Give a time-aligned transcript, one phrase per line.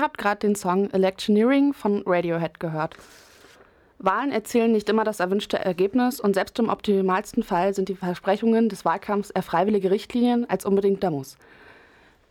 [0.00, 2.94] Ihr habt gerade den Song Electioneering von Radiohead gehört.
[3.98, 8.70] Wahlen erzielen nicht immer das erwünschte Ergebnis und selbst im optimalsten Fall sind die Versprechungen
[8.70, 11.36] des Wahlkampfs eher freiwillige Richtlinien als unbedingter Muss.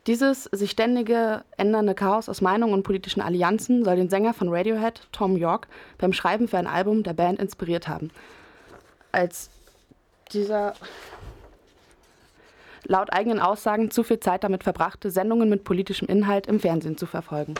[0.07, 5.07] Dieses sich ständige ändernde Chaos aus Meinungen und politischen Allianzen soll den Sänger von Radiohead,
[5.11, 5.67] Tom York,
[5.99, 8.09] beim Schreiben für ein Album der Band inspiriert haben.
[9.11, 9.51] Als
[10.31, 10.73] dieser
[12.89, 17.05] laut eigenen Aussagen zu viel Zeit damit verbrachte, Sendungen mit politischem Inhalt im Fernsehen zu
[17.05, 17.53] verfolgen.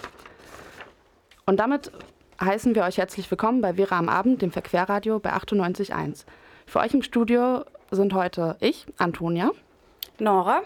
[1.45, 1.91] Und damit
[2.41, 6.25] heißen wir euch herzlich willkommen bei Vera am Abend, dem Verquerradio bei 98.1.
[6.65, 9.51] Für euch im Studio sind heute ich, Antonia.
[10.17, 10.63] Nora.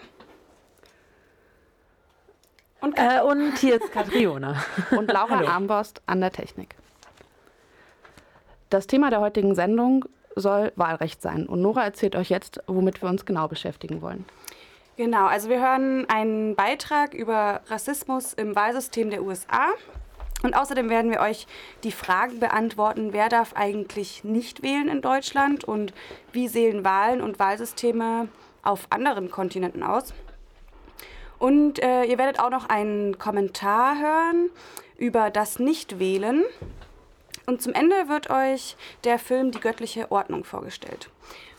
[2.80, 4.64] Und, äh, und hier ist Katriona.
[4.96, 6.74] und Laura Armborst an der Technik.
[8.70, 10.06] Das Thema der heutigen Sendung
[10.36, 11.46] soll Wahlrecht sein.
[11.46, 14.24] Und Nora erzählt euch jetzt, womit wir uns genau beschäftigen wollen.
[14.96, 19.72] Genau, also wir hören einen Beitrag über Rassismus im Wahlsystem der USA.
[20.44, 21.48] Und außerdem werden wir euch
[21.82, 25.92] die Fragen beantworten, wer darf eigentlich nicht wählen in Deutschland und
[26.30, 28.28] wie sehen Wahlen und Wahlsysteme
[28.62, 30.14] auf anderen Kontinenten aus.
[31.38, 34.50] Und äh, ihr werdet auch noch einen Kommentar hören
[34.96, 36.44] über das Nichtwählen.
[37.46, 41.10] Und zum Ende wird euch der Film Die göttliche Ordnung vorgestellt.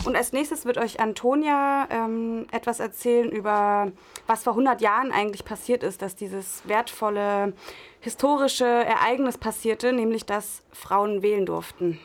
[0.05, 3.91] Und als nächstes wird euch Antonia ähm, etwas erzählen über,
[4.25, 7.53] was vor 100 Jahren eigentlich passiert ist, dass dieses wertvolle
[8.00, 12.00] historische Ereignis passierte, nämlich dass Frauen wählen durften.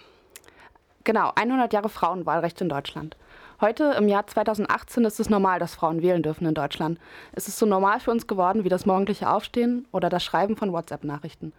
[1.05, 3.17] Genau, 100 Jahre Frauenwahlrecht in Deutschland.
[3.61, 6.99] Heute im Jahr 2018 ist es normal, dass Frauen wählen dürfen in Deutschland.
[7.33, 10.73] Es ist so normal für uns geworden wie das morgendliche Aufstehen oder das Schreiben von
[10.73, 11.53] WhatsApp-Nachrichten.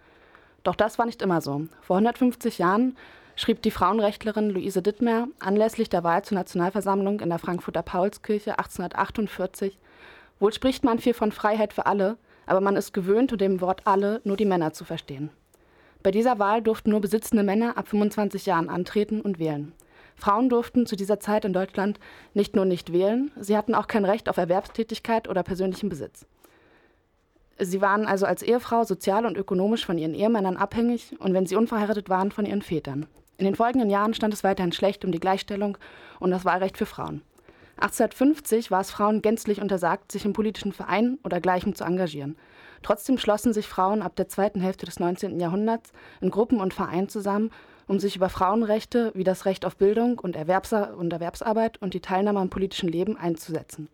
[0.62, 1.66] Doch das war nicht immer so.
[1.80, 2.96] Vor 150 Jahren
[3.36, 9.78] schrieb die Frauenrechtlerin Luise Dittmer anlässlich der Wahl zur Nationalversammlung in der Frankfurter Paulskirche 1848,
[10.38, 13.82] wohl spricht man viel von Freiheit für alle, aber man ist gewöhnt, unter dem Wort
[13.86, 15.30] alle nur die Männer zu verstehen.
[16.02, 19.72] Bei dieser Wahl durften nur besitzende Männer ab 25 Jahren antreten und wählen.
[20.16, 21.98] Frauen durften zu dieser Zeit in Deutschland
[22.34, 26.26] nicht nur nicht wählen, sie hatten auch kein Recht auf Erwerbstätigkeit oder persönlichen Besitz.
[27.64, 31.54] Sie waren also als Ehefrau sozial und ökonomisch von ihren Ehemännern abhängig und wenn sie
[31.54, 33.06] unverheiratet waren, von ihren Vätern.
[33.38, 35.78] In den folgenden Jahren stand es weiterhin schlecht um die Gleichstellung
[36.18, 37.22] und das Wahlrecht für Frauen.
[37.76, 42.36] 1850 war es Frauen gänzlich untersagt, sich im politischen Verein oder Gleichem zu engagieren.
[42.82, 45.38] Trotzdem schlossen sich Frauen ab der zweiten Hälfte des 19.
[45.38, 47.50] Jahrhunderts in Gruppen und Vereinen zusammen,
[47.86, 52.00] um sich über Frauenrechte wie das Recht auf Bildung und, Erwerbsar und Erwerbsarbeit und die
[52.00, 53.88] Teilnahme am politischen Leben einzusetzen.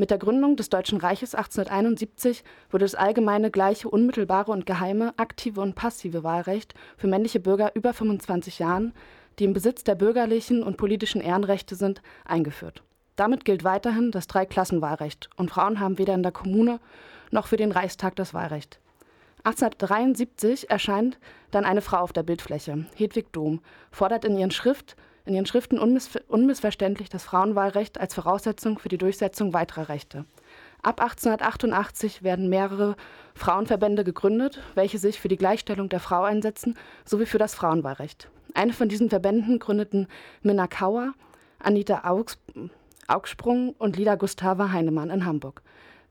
[0.00, 5.60] Mit der Gründung des Deutschen Reiches 1871 wurde das allgemeine, gleiche, unmittelbare und geheime, aktive
[5.60, 8.94] und passive Wahlrecht für männliche Bürger über 25 Jahren,
[9.40, 12.84] die im Besitz der bürgerlichen und politischen Ehrenrechte sind, eingeführt.
[13.16, 16.78] Damit gilt weiterhin das Dreiklassenwahlrecht und Frauen haben weder in der Kommune
[17.32, 18.78] noch für den Reichstag das Wahlrecht.
[19.42, 21.18] 1873 erscheint
[21.50, 24.94] dann eine Frau auf der Bildfläche, Hedwig Dom, fordert in ihren Schrift
[25.28, 30.24] in ihren Schriften unmiss unmissverständlich das Frauenwahlrecht als Voraussetzung für die Durchsetzung weiterer Rechte.
[30.82, 32.96] Ab 1888 werden mehrere
[33.34, 38.30] Frauenverbände gegründet, welche sich für die Gleichstellung der Frau einsetzen sowie für das Frauenwahlrecht.
[38.54, 40.06] Eine von diesen Verbänden gründeten
[40.42, 41.12] Minna Kauer,
[41.58, 42.38] Anita Augs
[43.06, 45.62] Augsprung und Lida Gustava Heinemann in Hamburg.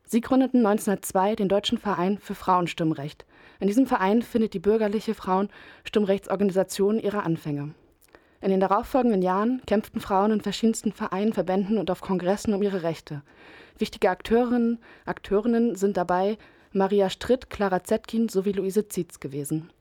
[0.04, 3.26] Sie gründeten 1902 den Deutschen Verein für Frauenstimmrecht.
[3.60, 7.74] In diesem Verein findet die bürgerliche Frauenstimmrechtsorganisation ihre Anfänge.
[8.40, 12.84] In den darauffolgenden Jahren kämpften Frauen in verschiedensten Vereinen, Verbänden und auf Kongressen um ihre
[12.84, 13.24] Rechte.
[13.80, 16.38] Wichtige Akteurinnen, Akteurinnen sind dabei
[16.72, 19.72] Maria Stritt, Clara Zetkin sowie Luise Zietz gewesen.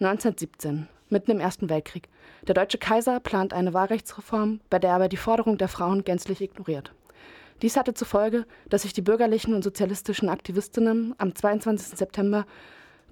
[0.00, 2.08] 1917, mitten im Ersten Weltkrieg.
[2.46, 6.92] Der deutsche Kaiser plant eine Wahlrechtsreform, bei der aber die Forderung der Frauen gänzlich ignoriert.
[7.62, 11.96] Dies hatte zur Folge, dass sich die bürgerlichen und sozialistischen Aktivistinnen am 22.
[11.96, 12.44] September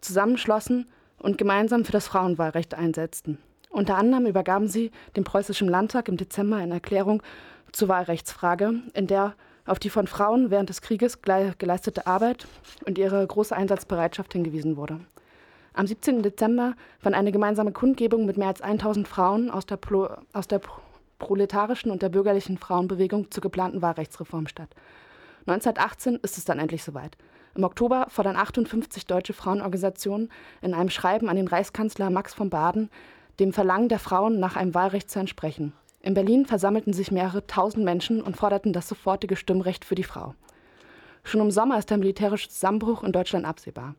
[0.00, 0.86] zusammenschlossen
[1.18, 3.38] und gemeinsam für das Frauenwahlrecht einsetzten.
[3.72, 7.22] Unter anderem übergaben sie dem Preußischen Landtag im Dezember eine Erklärung
[7.72, 9.34] zur Wahlrechtsfrage, in der
[9.64, 12.46] auf die von Frauen während des Krieges geleistete Arbeit
[12.84, 15.00] und ihre große Einsatzbereitschaft hingewiesen wurde.
[15.72, 16.22] Am 17.
[16.22, 20.60] Dezember fand eine gemeinsame Kundgebung mit mehr als 1000 Frauen aus der, Pro aus der
[21.18, 24.68] proletarischen und der bürgerlichen Frauenbewegung zur geplanten Wahlrechtsreform statt.
[25.46, 27.16] 1918 ist es dann endlich soweit.
[27.54, 30.30] Im Oktober fordern 58 deutsche Frauenorganisationen
[30.60, 32.90] in einem Schreiben an den Reichskanzler Max von Baden
[33.40, 35.72] dem Verlangen der Frauen nach einem Wahlrecht zu entsprechen.
[36.00, 40.34] In Berlin versammelten sich mehrere tausend Menschen und forderten das sofortige Stimmrecht für die Frau.
[41.24, 43.94] Schon im Sommer ist der militärische Zusammenbruch in Deutschland absehbar.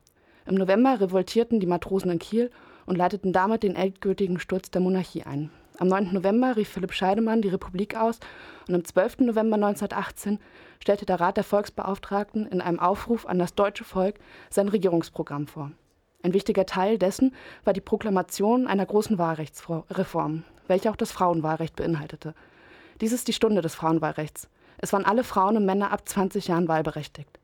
[0.46, 2.52] Im November revoltierten die Matrosen in Kiel
[2.86, 5.50] und leiteten damit den endgültigen Sturz der Monarchie ein.
[5.80, 6.14] Am 9.
[6.14, 8.20] November rief Philipp Scheidemann die Republik aus
[8.68, 9.20] und am 12.
[9.20, 10.40] November 1918
[10.80, 14.20] stellte der Rat der Volksbeauftragten in einem Aufruf an das deutsche Volk
[14.50, 15.72] sein Regierungsprogramm vor.
[16.24, 17.36] Ein wichtiger Teil dessen
[17.66, 22.34] war die Proklamation einer großen Wahlrechtsreform, welche auch das Frauenwahlrecht beinhaltete.
[23.02, 24.48] Dies ist die Stunde des Frauenwahlrechts.
[24.78, 27.40] Es waren alle Frauen und Männer ab 20 Jahren wahlberechtigt.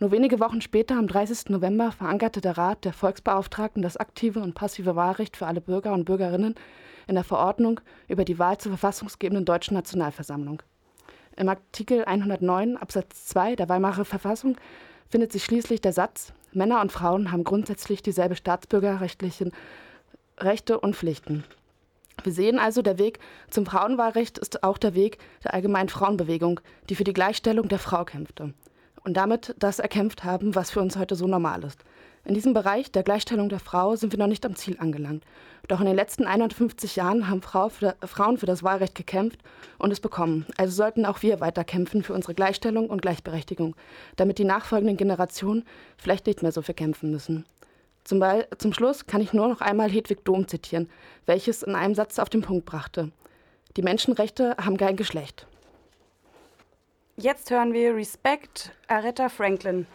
[0.00, 1.50] Nur wenige Wochen später, am 30.
[1.50, 6.04] November, verankerte der Rat der Volksbeauftragten das aktive und passive Wahlrecht für alle Bürger und
[6.04, 6.56] Bürgerinnen
[7.06, 10.62] in der Verordnung über die Wahl zur verfassungsgebenden Deutschen Nationalversammlung.
[11.36, 14.56] Im Artikel 109 Absatz 2 der Weimarer Verfassung
[15.08, 19.52] findet sich schließlich der Satz, Männer und Frauen haben grundsätzlich dieselbe staatsbürgerrechtlichen
[20.38, 21.44] Rechte und Pflichten.
[22.24, 23.20] Wir sehen also, der Weg
[23.50, 28.04] zum Frauenwahlrecht ist auch der Weg der allgemeinen Frauenbewegung, die für die Gleichstellung der Frau
[28.04, 28.54] kämpfte
[29.04, 31.84] und damit das erkämpft haben, was für uns heute so normal ist.
[32.26, 35.22] In diesem Bereich der Gleichstellung der Frau sind wir noch nicht am Ziel angelangt.
[35.68, 39.38] Doch in den letzten 51 Jahren haben Frau für, Frauen für das Wahlrecht gekämpft
[39.78, 40.44] und es bekommen.
[40.56, 43.76] Also sollten auch wir weiter kämpfen für unsere Gleichstellung und Gleichberechtigung,
[44.16, 45.64] damit die nachfolgenden Generationen
[45.96, 47.44] vielleicht nicht mehr so viel kämpfen müssen.
[48.02, 50.90] Zum, Be zum Schluss kann ich nur noch einmal Hedwig Dohm zitieren,
[51.26, 53.12] welches in einem Satz auf den Punkt brachte.
[53.76, 55.46] Die Menschenrechte haben kein Geschlecht.
[57.16, 59.86] Jetzt hören wir Respect Aretha Franklin.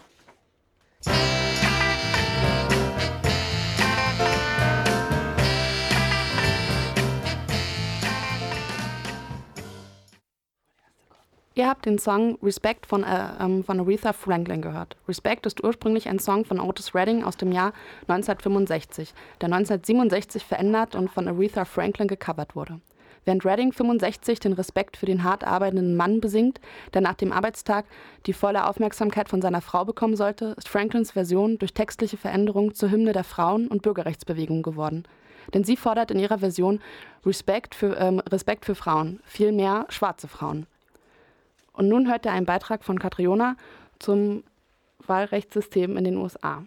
[11.53, 14.95] Ihr habt den Song Respect von, äh, ähm, von Aretha Franklin gehört.
[15.05, 17.73] Respect ist ursprünglich ein Song von Otis Redding aus dem Jahr
[18.07, 22.79] 1965, der 1967 verändert und von Aretha Franklin gecovert wurde.
[23.25, 26.61] Während Redding 65 den Respekt für den hart arbeitenden Mann besingt,
[26.93, 27.85] der nach dem Arbeitstag
[28.27, 32.91] die volle Aufmerksamkeit von seiner Frau bekommen sollte, ist Franklins Version durch textliche Veränderung zur
[32.91, 35.03] Hymne der Frauen- und Bürgerrechtsbewegung geworden.
[35.53, 36.79] Denn sie fordert in ihrer Version
[37.25, 40.65] Respekt für, ähm, Respekt für Frauen, vielmehr schwarze Frauen.
[41.73, 43.55] Und nun hört ihr einen Beitrag von Katriona
[43.99, 44.43] zum
[45.05, 46.63] Wahlrechtssystem in den USA.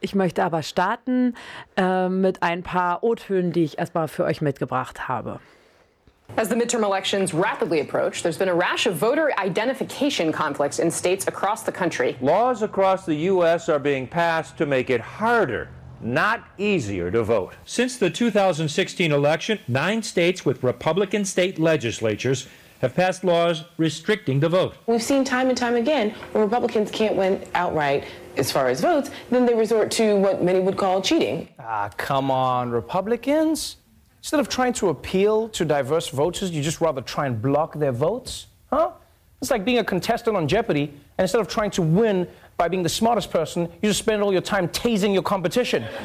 [0.00, 1.34] Ich möchte aber starten
[1.76, 5.40] äh, mit ein paar O-Tönen, die ich erstmal für euch mitgebracht habe.
[6.36, 10.90] As the midterm elections rapidly approach, there's been a rash of voter identification conflicts in
[10.90, 12.16] states across the country.
[12.20, 13.68] Laws across the U.S.
[13.68, 15.68] are being passed to make it harder,
[16.00, 17.54] not easier, to vote.
[17.64, 22.48] Since the 2016 election, nine states with Republican state legislatures
[22.84, 24.74] have passed laws restricting the vote.
[24.86, 28.04] We've seen time and time again when Republicans can't win outright
[28.36, 31.48] as far as votes, then they resort to what many would call cheating.
[31.58, 33.76] Ah, come on, Republicans.
[34.18, 37.92] Instead of trying to appeal to diverse voters, you just rather try and block their
[37.92, 38.46] votes?
[38.70, 38.90] Huh?
[39.40, 42.26] It's like being a contestant on Jeopardy, and instead of trying to win
[42.56, 45.82] by being the smartest person, you just spend all your time tasing your competition.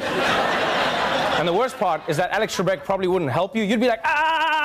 [1.38, 3.62] and the worst part is that Alex Trebek probably wouldn't help you.
[3.64, 4.59] You'd be like, ah!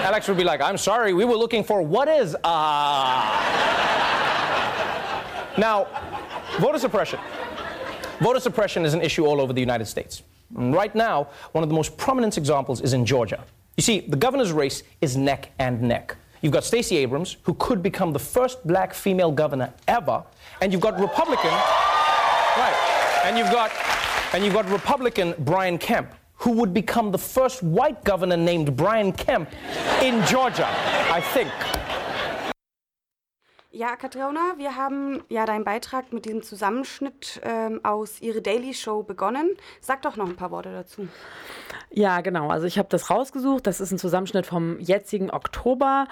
[0.00, 3.28] Alex would be like, I'm sorry, we were looking for what is ah?
[5.56, 5.86] now,
[6.58, 7.20] voter suppression.
[8.20, 10.22] Voter suppression is an issue all over the United States.
[10.56, 13.44] And right now, one of the most prominent examples is in Georgia.
[13.76, 16.16] You see, the governor's race is neck and neck.
[16.42, 20.24] You've got Stacey Abrams, who could become the first black female governor ever,
[20.60, 23.22] and you've got Republican, right?
[23.24, 23.70] And you've got,
[24.34, 26.12] and you've got Republican Brian Kemp,
[26.44, 29.48] who would become the first white governor named Brian Kemp
[30.02, 30.68] in Georgia,
[31.10, 31.52] I think.
[33.74, 39.02] Ja, Katriona, wir haben ja deinen Beitrag mit diesem Zusammenschnitt ähm, aus Ihre Daily Show
[39.02, 39.56] begonnen.
[39.80, 41.08] Sag doch noch ein paar Worte dazu.
[41.90, 42.50] Ja, genau.
[42.50, 43.66] Also ich habe das rausgesucht.
[43.66, 46.06] Das ist ein Zusammenschnitt vom jetzigen Oktober.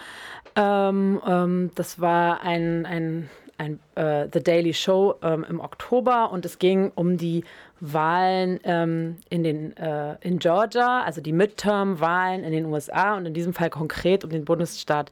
[0.57, 6.47] Ähm, ähm, das war ein, ein, ein äh, The Daily Show ähm, im Oktober und
[6.47, 7.45] es ging um die
[7.81, 13.35] Wahlen ähm, in, den, äh, in Georgia, also die Midterm-Wahlen in den USA und in
[13.35, 15.11] diesem Fall konkret um den Bundesstaat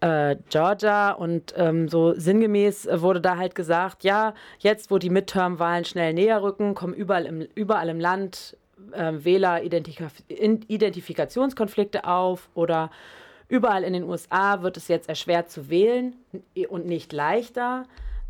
[0.00, 5.86] äh, Georgia und ähm, so sinngemäß wurde da halt gesagt, ja, jetzt wo die Midterm-Wahlen
[5.86, 8.56] schnell näher rücken, kommen überall im, überall im Land
[8.92, 12.90] äh, Wähler-Identifikationskonflikte auf oder
[13.48, 16.16] überall in den USA wird es jetzt erschwert zu wählen
[16.68, 17.84] und nicht leichter.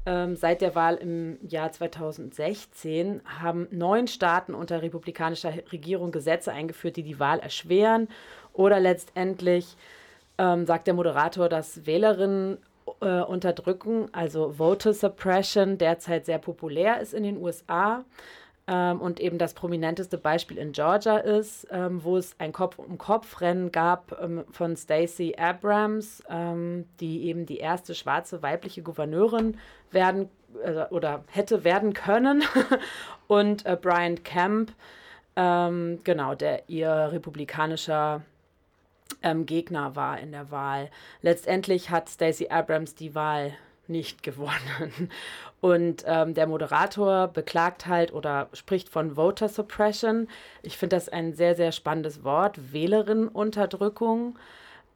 [0.06, 6.96] Ähm, seit der Wahl im Jahr 2016 haben neun Staaten unter republikanischer Regierung Gesetze eingeführt,
[6.96, 8.08] die die Wahl erschweren
[8.52, 9.76] oder letztendlich
[10.36, 12.58] ähm, sagt der Moderator, dass Wählerinnen
[13.00, 18.04] äh, Unterdrückung, also Voter Suppression, derzeit sehr populär ist in den USA.
[18.66, 24.18] Ähm, und eben das prominenteste Beispiel in Georgia ist, ähm, wo es ein Kopf-um-Kopf-Rennen gab
[24.20, 29.58] ähm, von Stacey Abrams, ähm, die eben die erste schwarze weibliche Gouverneurin
[29.90, 30.30] werden
[30.64, 32.42] äh, oder hätte werden können,
[33.26, 34.72] und äh, Brian Kemp,
[35.36, 38.22] ähm, genau, der ihr republikanischer
[39.22, 40.90] ähm, Gegner war in der Wahl.
[41.20, 43.52] Letztendlich hat Stacey Abrams die Wahl
[43.88, 45.10] nicht gewonnen.
[45.64, 50.28] Und ähm, der Moderator beklagt halt oder spricht von Voter Suppression.
[50.60, 52.74] Ich finde das ein sehr, sehr spannendes Wort.
[52.74, 54.38] Wählerinnenunterdrückung.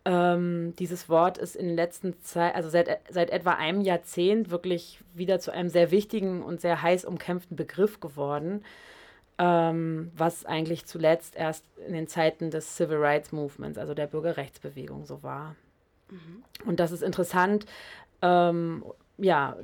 [0.04, 5.00] Ähm, dieses Wort ist in den letzten Zeit, also seit, seit etwa einem Jahrzehnt, wirklich
[5.14, 8.62] wieder zu einem sehr wichtigen und sehr heiß umkämpften Begriff geworden,
[9.38, 15.06] ähm, was eigentlich zuletzt erst in den Zeiten des Civil Rights Movements, also der Bürgerrechtsbewegung,
[15.06, 15.56] so war.
[16.10, 16.44] Mhm.
[16.66, 17.64] Und das ist interessant,
[18.20, 18.84] ähm,
[19.16, 19.56] ja,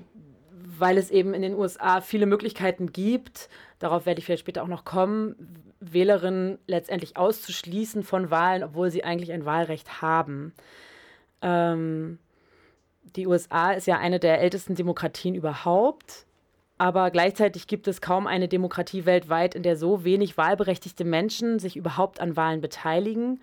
[0.67, 4.69] weil es eben in den USA viele Möglichkeiten gibt, darauf werde ich vielleicht später auch
[4.69, 10.55] noch kommen, Wählerinnen letztendlich auszuschließen von Wahlen, obwohl sie eigentlich ein Wahlrecht haben.
[11.43, 12.19] Ähm,
[13.17, 16.25] die USA ist ja eine der ältesten Demokratien überhaupt,
[16.79, 21.77] aber gleichzeitig gibt es kaum eine Demokratie weltweit, in der so wenig wahlberechtigte Menschen sich
[21.77, 23.41] überhaupt an Wahlen beteiligen.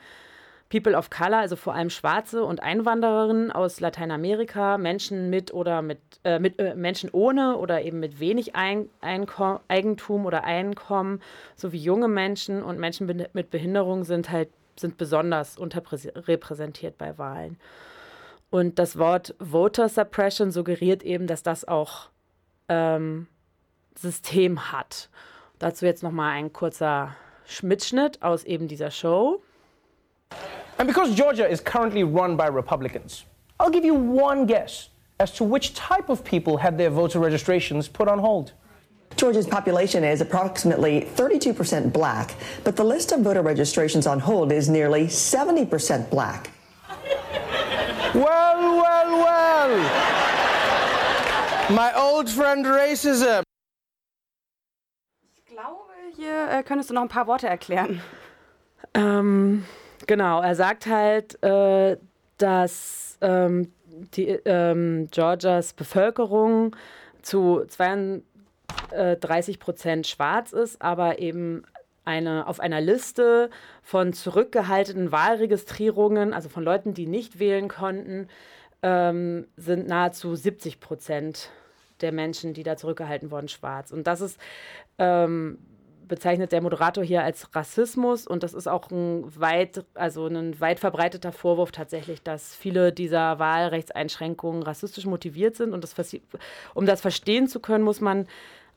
[0.72, 6.00] People of Color, also vor allem Schwarze und Einwandererinnen aus Lateinamerika, Menschen mit oder mit,
[6.24, 11.22] äh, mit äh, Menschen ohne oder eben mit wenig Ein Einkom Eigentum oder Einkommen,
[11.56, 14.50] sowie junge Menschen und Menschen mit Behinderung sind halt
[14.80, 17.58] sind besonders unterrepräsentiert bei Wahlen.
[18.50, 22.10] Und das Wort Voter Suppression suggeriert eben, dass das auch
[22.70, 23.28] ähm,
[23.96, 25.10] System hat.
[25.60, 27.16] Dazu jetzt noch mal ein kurzer
[27.62, 29.42] Mitschnitt aus eben dieser Show.
[30.78, 33.26] And because Georgia is currently run by Republicans,
[33.60, 37.88] I'll give you one guess as to which type of people had their voter registrations
[37.88, 38.54] put on hold.
[39.16, 42.34] Georgia's population is approximately 32% black,
[42.64, 46.50] but the list of voter registrations on hold is nearly 70% black.
[48.16, 49.78] Well, well, well.
[51.70, 53.44] My old friend racism.
[55.36, 58.02] Ich glaube, hier äh, könntest du noch ein paar Worte erklären.
[58.94, 59.64] Ähm,
[60.08, 61.98] Genau, er sagt halt, äh,
[62.38, 63.72] dass ähm,
[64.16, 66.76] die, ähm, Georgias Bevölkerung
[67.22, 71.64] zu 32 Prozent schwarz ist, aber eben
[72.04, 73.50] eine, auf einer Liste
[73.84, 78.28] von zurückgehaltenen Wahlregistrierungen, also von Leuten, die nicht wählen konnten,
[78.82, 81.52] ähm, sind nahezu 70 Prozent
[82.02, 83.92] der Menschen, die da zurückgehalten wurden, schwarz.
[83.92, 84.40] Und das ist
[84.98, 85.60] ähm,
[86.12, 90.80] bezeichnet der Moderator hier als Rassismus und das ist auch ein weit, also ein weit
[90.80, 95.96] verbreiteter Vorwurf tatsächlich, dass viele dieser Wahlrechtseinschränkungen rassistisch motiviert sind und das,
[96.74, 98.28] um das verstehen zu können, muss man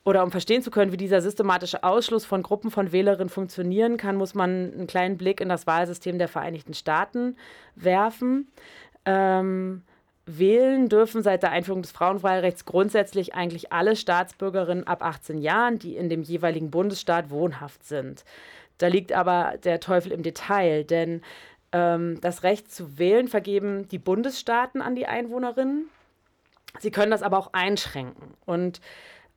[0.04, 4.16] oder um verstehen zu können, wie dieser systematische Ausschluss von Gruppen von Wählerinnen funktionieren kann,
[4.16, 7.36] muss man einen kleinen Blick in das Wahlsystem der Vereinigten Staaten
[7.74, 8.46] werfen.
[9.06, 9.82] Ähm,
[10.26, 15.96] Wählen dürfen seit der Einführung des Frauenwahlrechts grundsätzlich eigentlich alle Staatsbürgerinnen ab 18 Jahren, die
[15.96, 18.24] in dem jeweiligen Bundesstaat wohnhaft sind.
[18.78, 21.20] Da liegt aber der Teufel im Detail, denn
[21.72, 25.88] ähm, das Recht zu wählen vergeben die Bundesstaaten an die Einwohnerinnen.
[26.80, 28.34] Sie können das aber auch einschränken.
[28.46, 28.80] Und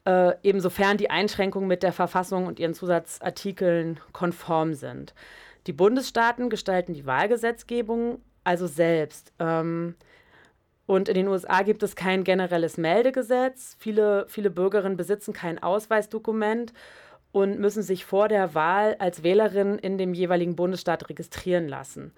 [0.06, 5.13] äh, ebensofern die Einschränkungen mit der Verfassung und ihren Zusatzartikeln konform sind.
[5.67, 9.34] Die Bundesstaaten gestalten die Wahlgesetzgebung also selbst.
[9.39, 9.96] Ähm,
[10.88, 13.75] und in den USA gibt es kein generelles Meldegesetz.
[13.77, 16.74] Viele, viele Bürgerinnen besitzen kein Ausweisdokument
[17.34, 22.13] und müssen sich vor der Wahl als Wählerin in dem jeweiligen Bundesstaat registrieren lassen.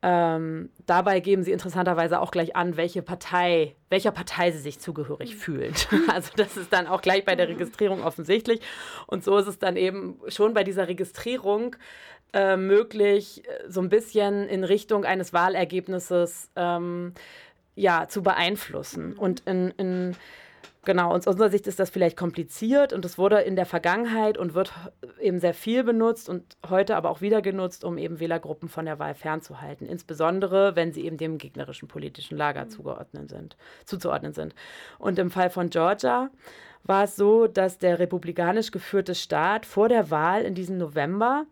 [0.00, 5.36] Ähm, dabei geben sie interessanterweise auch gleich an, welche Partei, welcher Partei sie sich zugehörig
[5.36, 5.74] fühlen.
[6.08, 8.60] Also das ist dann auch gleich bei der Registrierung offensichtlich.
[9.06, 11.76] Und so ist es dann eben schon bei dieser Registrierung
[12.32, 17.12] äh, möglich, so ein bisschen in Richtung eines Wahlergebnisses ähm,
[17.78, 19.14] ja, zu beeinflussen.
[19.14, 20.16] Und in, in
[20.84, 24.54] Genau, aus unserer Sicht ist das vielleicht kompliziert und es wurde in der Vergangenheit und
[24.54, 24.72] wird
[25.20, 28.98] eben sehr viel benutzt und heute aber auch wieder genutzt, um eben Wählergruppen von der
[28.98, 29.86] Wahl fernzuhalten.
[29.86, 32.70] Insbesondere, wenn sie eben dem gegnerischen politischen Lager mhm.
[32.70, 34.54] zugeordnet sind, zuzuordnen sind.
[34.98, 36.30] Und im Fall von Georgia
[36.84, 41.44] war es so, dass der republikanisch geführte Staat vor der Wahl in diesem November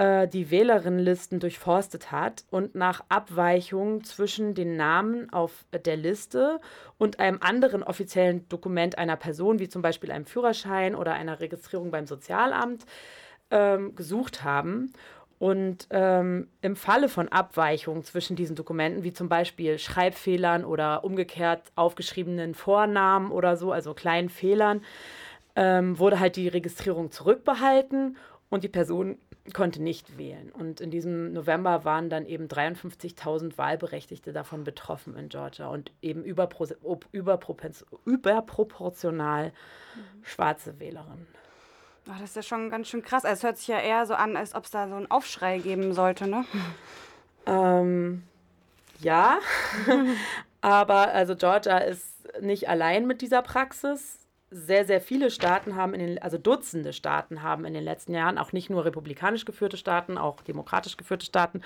[0.00, 6.58] äh, die Wählerinnenlisten durchforstet hat und nach Abweichungen zwischen den Namen auf der Liste
[6.96, 11.90] und einem anderen offiziellen Dokument einer Person, wie zum Beispiel einem Führerschein oder einer Registrierung
[11.90, 12.86] beim Sozialamt,
[13.50, 14.94] ähm, gesucht haben.
[15.38, 21.72] Und ähm, im Falle von Abweichungen zwischen diesen Dokumenten, wie zum Beispiel Schreibfehlern oder umgekehrt
[21.74, 24.80] aufgeschriebenen Vornamen oder so, also kleinen Fehlern,
[25.56, 28.16] ähm, wurde halt die Registrierung zurückbehalten
[28.48, 29.18] und die Person
[29.54, 30.50] konnte nicht wählen.
[30.52, 36.22] Und in diesem November waren dann eben 53.000 Wahlberechtigte davon betroffen in Georgia und eben
[36.24, 36.66] überpro
[38.04, 40.24] überproportional mhm.
[40.24, 41.26] schwarze Wählerinnen.
[42.08, 43.24] Oh, das ist ja schon ganz schön krass.
[43.24, 45.58] Also es hört sich ja eher so an, als ob es da so einen Aufschrei
[45.58, 46.44] geben sollte, ne?
[47.46, 48.22] Ähm,
[49.00, 49.38] ja,
[50.60, 54.19] aber also Georgia ist nicht allein mit dieser Praxis.
[54.50, 58.36] Sehr, sehr viele Staaten haben in den, also Dutzende Staaten haben in den letzten Jahren,
[58.36, 61.62] auch nicht nur republikanisch geführte Staaten, auch demokratisch geführte Staaten,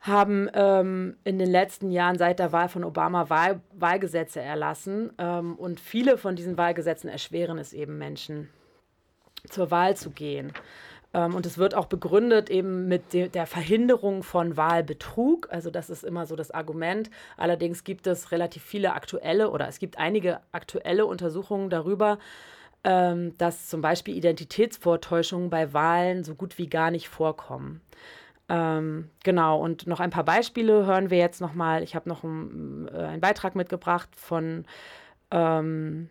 [0.00, 5.12] haben ähm, in den letzten Jahren seit der Wahl von Obama Wahl, Wahlgesetze erlassen.
[5.18, 8.48] Ähm, und viele von diesen Wahlgesetzen erschweren es eben Menschen,
[9.48, 10.52] zur Wahl zu gehen.
[11.12, 15.48] Ähm, und es wird auch begründet eben mit de der Verhinderung von Wahlbetrug.
[15.50, 17.10] Also das ist immer so das Argument.
[17.36, 22.18] Allerdings gibt es relativ viele aktuelle oder es gibt einige aktuelle Untersuchungen darüber,
[22.84, 27.80] ähm, dass zum Beispiel Identitätsvortäuschungen bei Wahlen so gut wie gar nicht vorkommen.
[28.48, 31.82] Ähm, genau, und noch ein paar Beispiele hören wir jetzt nochmal.
[31.82, 34.64] Ich habe noch äh, einen Beitrag mitgebracht von
[35.30, 36.08] ähm,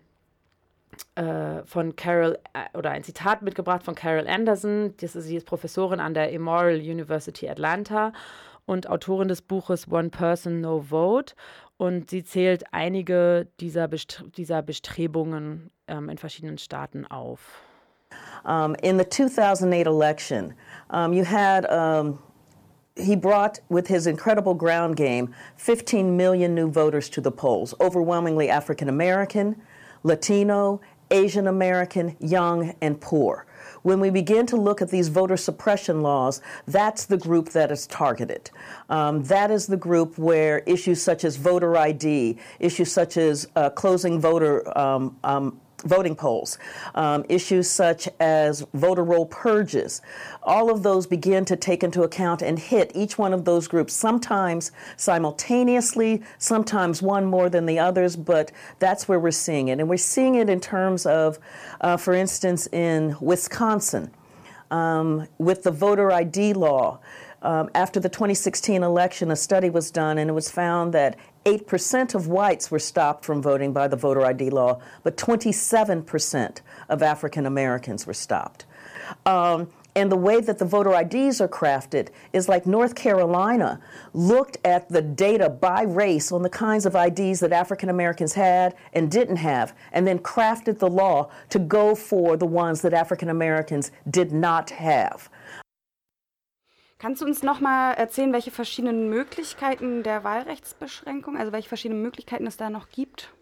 [1.15, 4.93] äh, von Carol äh, oder ein Zitat mitgebracht von Carol Anderson.
[4.97, 8.13] Das ist, sie ist Professorin an der Immoral University Atlanta
[8.65, 11.33] und Autorin des Buches One Person, No Vote.
[11.77, 17.63] Und sie zählt einige dieser, Bestre dieser Bestrebungen ähm, in verschiedenen Staaten auf.
[18.43, 20.53] Um, in the 2008 election,
[20.89, 22.17] um, you had um,
[22.95, 28.49] he brought, with his incredible ground game, 15 million new voters to the polls, overwhelmingly
[28.49, 29.55] African American,
[30.03, 33.45] Latino, Asian American, young, and poor.
[33.81, 37.87] When we begin to look at these voter suppression laws, that's the group that is
[37.87, 38.51] targeted.
[38.89, 43.69] Um, that is the group where issues such as voter ID, issues such as uh,
[43.69, 46.57] closing voter um, um, voting polls,
[46.95, 50.01] um, issues such as voter roll purges,
[50.43, 53.93] all of those begin to take into account and hit each one of those groups,
[53.93, 59.79] sometimes simultaneously, sometimes one more than the others, but that's where we're seeing it.
[59.79, 61.39] And we're seeing it in terms of,
[61.81, 64.11] uh, for instance, in Wisconsin,
[64.71, 66.99] um, with the voter ID law.
[67.41, 72.15] Um, after the 2016 election, a study was done, and it was found that 8%
[72.15, 77.45] of whites were stopped from voting by the voter ID law, but 27% of African
[77.45, 78.65] Americans were stopped.
[79.25, 83.81] Um, and the way that the voter IDs are crafted is like North Carolina
[84.13, 88.75] looked at the data by race on the kinds of IDs that African Americans had
[88.93, 93.29] and didn't have, and then crafted the law to go for the ones that African
[93.29, 95.29] Americans did not have.
[96.99, 102.45] Kannst du uns noch mal erzählen, welche verschiedenen Möglichkeiten der Wahlrechtsbeschränkung, also welche verschiedenen Möglichkeiten
[102.45, 103.33] es da noch gibt?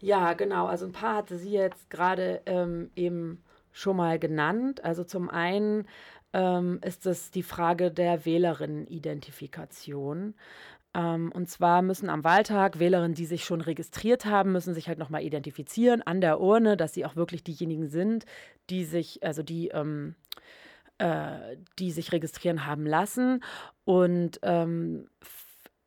[0.00, 0.66] Ja, genau.
[0.66, 4.84] Also ein paar hatte sie jetzt gerade ähm, eben schon mal genannt.
[4.84, 5.86] Also zum einen
[6.32, 10.34] ähm, ist es die Frage der Wählerinnenidentifikation.
[10.92, 14.98] Ähm, und zwar müssen am Wahltag Wählerinnen, die sich schon registriert haben, müssen sich halt
[14.98, 18.26] nochmal identifizieren an der Urne, dass sie auch wirklich diejenigen sind,
[18.70, 20.16] die sich, also die ähm,
[20.98, 23.42] äh, die sich registrieren haben lassen.
[23.84, 25.06] Und ähm,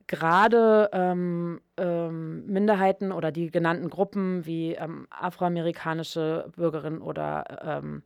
[0.08, 8.02] gerade ähm, ähm, Minderheiten oder die genannten Gruppen wie ähm, afroamerikanische Bürgerinnen oder ähm,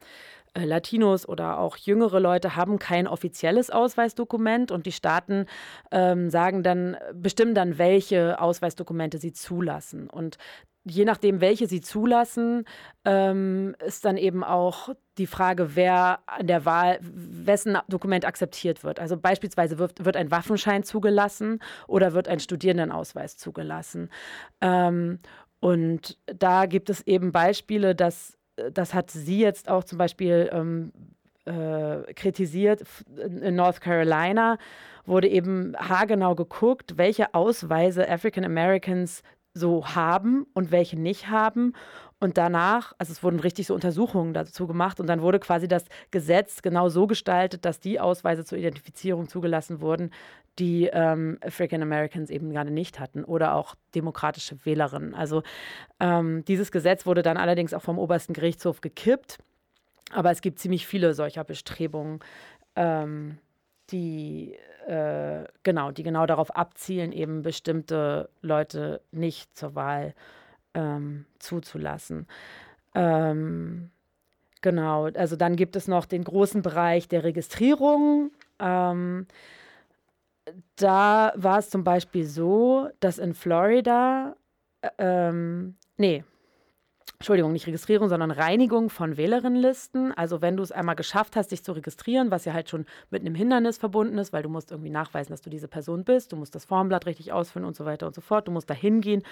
[0.53, 5.45] äh, Latinos oder auch jüngere Leute haben kein offizielles Ausweisdokument und die Staaten
[5.91, 10.09] ähm, sagen dann, bestimmen dann, welche Ausweisdokumente sie zulassen.
[10.09, 10.37] Und
[10.85, 12.65] je nachdem, welche sie zulassen,
[13.05, 18.99] ähm, ist dann eben auch die Frage, wer an der Wahl, wessen Dokument akzeptiert wird.
[18.99, 24.09] Also beispielsweise wird, wird ein Waffenschein zugelassen oder wird ein Studierendenausweis zugelassen.
[24.61, 25.19] Ähm,
[25.59, 30.91] und da gibt es eben Beispiele, dass das hat sie jetzt auch zum Beispiel ähm,
[31.45, 32.83] äh, kritisiert.
[33.17, 34.57] In North Carolina
[35.05, 41.73] wurde eben haargenau geguckt, welche Ausweise African Americans so haben und welche nicht haben.
[42.19, 45.83] Und danach, also es wurden richtig so Untersuchungen dazu gemacht und dann wurde quasi das
[46.09, 50.11] Gesetz genau so gestaltet, dass die Ausweise zur Identifizierung zugelassen wurden,
[50.57, 55.13] die ähm, African Americans eben gerade nicht hatten oder auch demokratische Wählerinnen.
[55.13, 55.43] Also
[55.99, 59.39] ähm, dieses Gesetz wurde dann allerdings auch vom obersten Gerichtshof gekippt,
[60.11, 62.19] aber es gibt ziemlich viele solcher Bestrebungen,
[62.75, 63.37] ähm,
[63.89, 64.55] die
[64.87, 70.13] äh, genau, die genau darauf abzielen, eben bestimmte Leute nicht zur Wahl
[70.73, 72.27] ähm, zuzulassen.
[72.95, 73.89] Ähm,
[74.61, 78.31] genau, also dann gibt es noch den großen Bereich der Registrierung.
[78.59, 79.27] Ähm,
[80.75, 84.35] da war es zum Beispiel so, dass in Florida,
[84.81, 86.23] äh, ähm, nee,
[87.23, 90.11] Entschuldigung, nicht Registrierung, sondern Reinigung von Wählerinnenlisten.
[90.11, 93.21] Also wenn du es einmal geschafft hast, dich zu registrieren, was ja halt schon mit
[93.21, 96.35] einem Hindernis verbunden ist, weil du musst irgendwie nachweisen, dass du diese Person bist, du
[96.35, 98.49] musst das Formblatt richtig ausfüllen und so weiter und so fort.
[98.49, 99.23] Du musst da hingehen,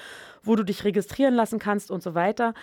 [0.41, 2.53] wo du dich registrieren lassen kannst und so weiter.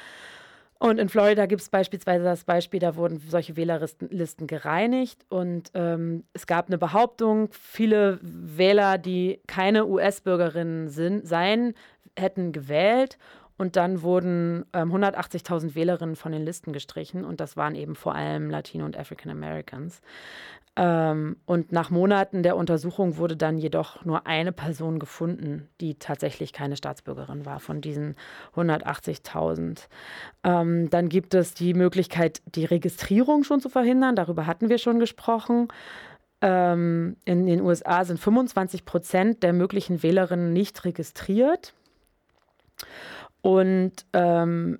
[0.78, 6.24] Und in Florida gibt es beispielsweise das Beispiel, da wurden solche Wählerlisten gereinigt und ähm,
[6.32, 11.74] es gab eine Behauptung, viele Wähler, die keine US-Bürgerinnen seien,
[12.16, 13.18] hätten gewählt
[13.58, 18.14] und dann wurden ähm, 180.000 Wählerinnen von den Listen gestrichen und das waren eben vor
[18.14, 20.00] allem Latino und African Americans.
[20.76, 26.52] Ähm, und nach Monaten der Untersuchung wurde dann jedoch nur eine Person gefunden, die tatsächlich
[26.52, 28.14] keine Staatsbürgerin war von diesen
[28.54, 29.88] 180.000.
[30.44, 34.14] Ähm, dann gibt es die Möglichkeit, die Registrierung schon zu verhindern.
[34.14, 35.66] Darüber hatten wir schon gesprochen.
[36.40, 41.74] Ähm, in den USA sind 25 Prozent der möglichen Wählerinnen nicht registriert.
[43.40, 44.78] Und, ähm,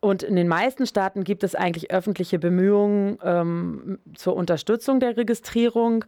[0.00, 6.04] und in den meisten Staaten gibt es eigentlich öffentliche Bemühungen ähm, zur Unterstützung der Registrierung.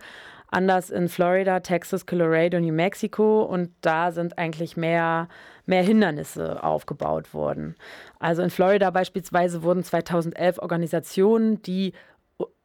[0.48, 3.42] Anders in Florida, Texas, Colorado, New Mexico.
[3.42, 5.28] Und da sind eigentlich mehr,
[5.66, 7.74] mehr Hindernisse aufgebaut worden.
[8.18, 11.92] Also in Florida beispielsweise wurden 2011 Organisationen, die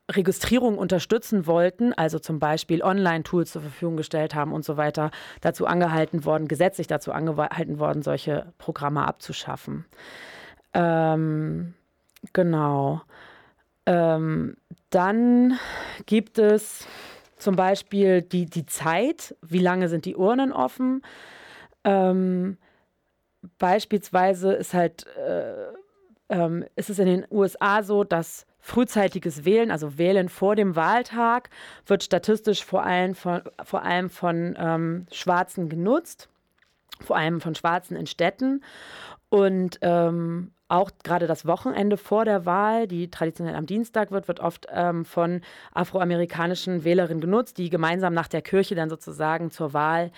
[0.10, 5.68] Registrierung unterstützen wollten, also zum Beispiel Online-Tools zur Verfügung gestellt haben und so weiter, dazu
[5.68, 9.86] angehalten worden, gesetzlich dazu angehalten worden, solche Programme abzuschaffen.
[10.74, 11.74] Ähm,
[12.34, 13.02] genau.
[13.86, 14.58] Ähm,
[14.90, 15.60] dann
[16.06, 16.88] gibt es
[17.38, 21.04] zum Beispiel die, die Zeit, wie lange sind die Urnen offen.
[21.84, 22.58] Ähm,
[23.58, 25.54] beispielsweise ist halt, äh,
[26.30, 31.50] ähm, ist es in den USA so, dass frühzeitiges Wählen, also Wählen vor dem Wahltag,
[31.86, 36.30] wird statistisch vor allem von, vor allem von ähm, Schwarzen genutzt,
[37.02, 38.64] vor allem von Schwarzen in Städten.
[39.30, 44.40] Und ähm, auch gerade das Wochenende vor der Wahl, die traditionell am Dienstag wird, wird
[44.40, 45.42] oft ähm, von
[45.74, 50.12] afroamerikanischen Wählerinnen genutzt, die gemeinsam nach der Kirche dann sozusagen zur Wahl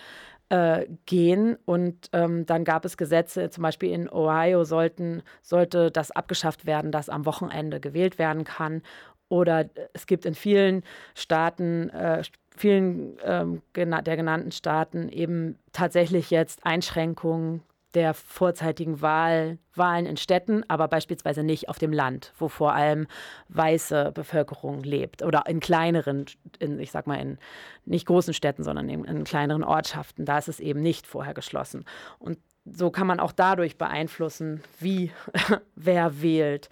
[0.51, 1.57] äh, gehen.
[1.63, 6.91] Und ähm, dann gab es Gesetze, zum Beispiel in Ohio sollten, sollte das abgeschafft werden,
[6.91, 8.81] dass am Wochenende gewählt werden kann.
[9.29, 10.83] Oder es gibt in vielen
[11.15, 12.21] Staaten, äh,
[12.53, 20.63] vielen ähm, der genannten Staaten eben tatsächlich jetzt Einschränkungen der vorzeitigen Wahl, Wahlen in Städten,
[20.67, 23.07] aber beispielsweise nicht auf dem Land, wo vor allem
[23.49, 26.25] weiße Bevölkerung lebt oder in kleineren,
[26.59, 27.37] in, ich sag mal in
[27.85, 30.25] nicht großen Städten, sondern in, in kleineren Ortschaften.
[30.25, 31.85] Da ist es eben nicht vorher geschlossen.
[32.19, 35.11] Und so kann man auch dadurch beeinflussen, wie
[35.75, 36.69] wer wählt.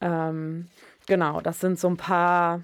[0.00, 0.68] Ähm,
[1.06, 2.62] genau, das sind so ein paar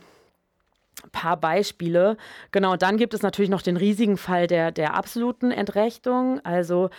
[1.13, 2.17] paar Beispiele.
[2.51, 6.41] Genau, dann gibt es natürlich noch den riesigen Fall der, der absoluten Entrechtung.
[6.45, 6.91] Also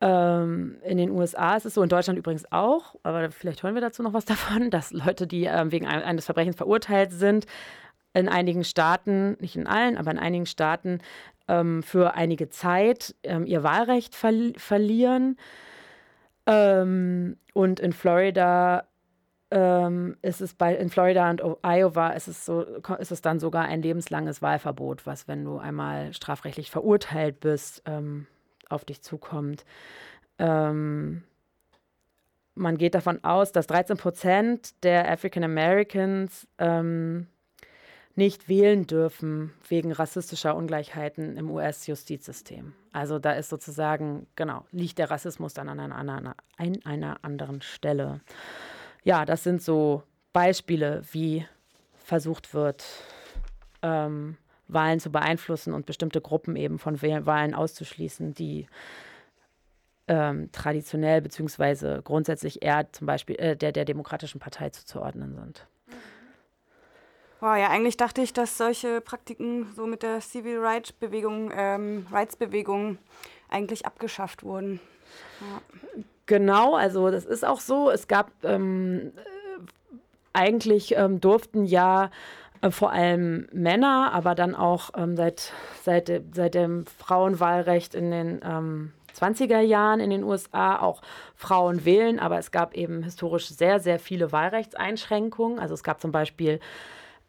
[0.00, 3.80] ähm, in den USA ist es so, in Deutschland übrigens auch, aber vielleicht hören wir
[3.80, 7.46] dazu noch was davon, dass Leute, die ähm, wegen eines Verbrechens verurteilt sind,
[8.12, 11.00] in einigen Staaten, nicht in allen, aber in einigen Staaten
[11.48, 15.36] ähm, für einige Zeit ähm, ihr Wahlrecht verli verlieren.
[16.46, 18.86] Ähm, und in Florida
[19.50, 22.62] ähm, ist es bei in Florida und Iowa ist es so,
[22.98, 28.26] ist es dann sogar ein lebenslanges Wahlverbot, was, wenn du einmal strafrechtlich verurteilt bist, ähm,
[28.68, 29.64] auf dich zukommt.
[30.38, 31.22] Ähm,
[32.54, 37.26] man geht davon aus, dass 13 Prozent der African Americans ähm,
[38.14, 42.72] nicht wählen dürfen wegen rassistischer Ungleichheiten im US-Justizsystem.
[42.92, 48.22] Also da ist sozusagen, genau, liegt der Rassismus dann an einer, an einer anderen Stelle.
[49.04, 50.02] Ja, das sind so
[50.32, 51.46] Beispiele, wie
[51.98, 52.84] versucht wird,
[53.82, 58.66] ähm, Wahlen zu beeinflussen und bestimmte Gruppen eben von Wahlen auszuschließen, die
[60.08, 62.00] ähm, traditionell bzw.
[62.02, 65.66] grundsätzlich eher zum Beispiel äh, der, der Demokratischen Partei zuzuordnen sind.
[67.40, 72.06] Wow, ja, eigentlich dachte ich, dass solche Praktiken so mit der Civil Rights Bewegung, ähm,
[72.10, 72.98] Rights Bewegung
[73.48, 74.80] eigentlich abgeschafft wurden.
[75.40, 75.60] Ja.
[76.26, 77.90] Genau, also das ist auch so.
[77.90, 79.20] Es gab ähm, äh,
[80.32, 82.10] eigentlich ähm, durften ja
[82.66, 85.52] äh, vor allem Männer, aber dann auch ähm, seit,
[85.82, 91.00] seit, seit dem Frauenwahlrecht in den ähm, 20er Jahren in den USA auch
[91.34, 95.58] Frauen wählen, aber es gab eben historisch sehr, sehr viele Wahlrechtseinschränkungen.
[95.58, 96.60] Also es gab zum Beispiel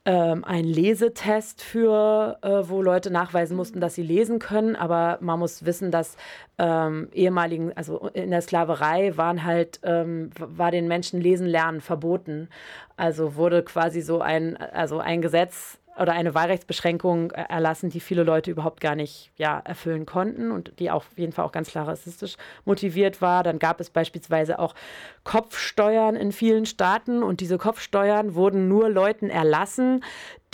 [0.07, 4.77] ähm, einen Lesetest für, äh, wo Leute nachweisen mussten, dass sie lesen können.
[4.77, 6.15] Aber man muss wissen, dass
[6.57, 12.47] ähm, ehemaligen, also in der Sklaverei waren halt, ähm, war den Menschen Lesen, Lernen verboten.
[12.95, 18.23] Also wurde quasi so ein, also ein Gesetz oder eine Wahlrechtsbeschränkung äh, erlassen, die viele
[18.23, 21.87] Leute überhaupt gar nicht ja, erfüllen konnten und die auf jeden Fall auch ganz klar
[21.87, 23.43] rassistisch motiviert war.
[23.43, 24.75] Dann gab es beispielsweise auch
[25.23, 30.03] Kopfsteuern in vielen Staaten und diese Kopfsteuern wurden nur Leuten erlassen,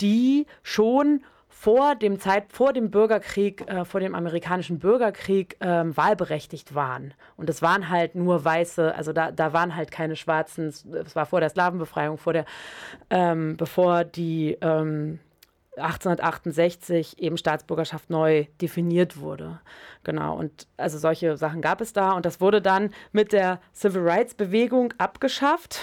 [0.00, 1.20] die schon
[1.64, 7.14] vor dem Zeit, vor dem Bürgerkrieg, äh, vor dem amerikanischen Bürgerkrieg ähm, wahlberechtigt waren.
[7.38, 10.66] Und es waren halt nur Weiße, also da, da waren halt keine Schwarzen.
[10.66, 12.44] Es war vor der Slawenbefreiung, vor der,
[13.08, 15.20] ähm, bevor die ähm,
[15.76, 19.60] 1868 eben Staatsbürgerschaft neu definiert wurde.
[20.04, 24.02] Genau, und also solche Sachen gab es da und das wurde dann mit der Civil
[24.02, 25.80] Rights Bewegung abgeschafft,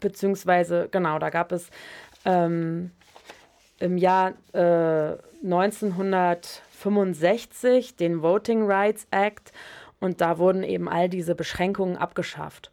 [0.00, 1.70] beziehungsweise, genau, da gab es
[2.24, 2.90] ähm,
[3.78, 9.52] im Jahr äh, 1965 den Voting Rights Act
[10.00, 12.70] und da wurden eben all diese Beschränkungen abgeschafft.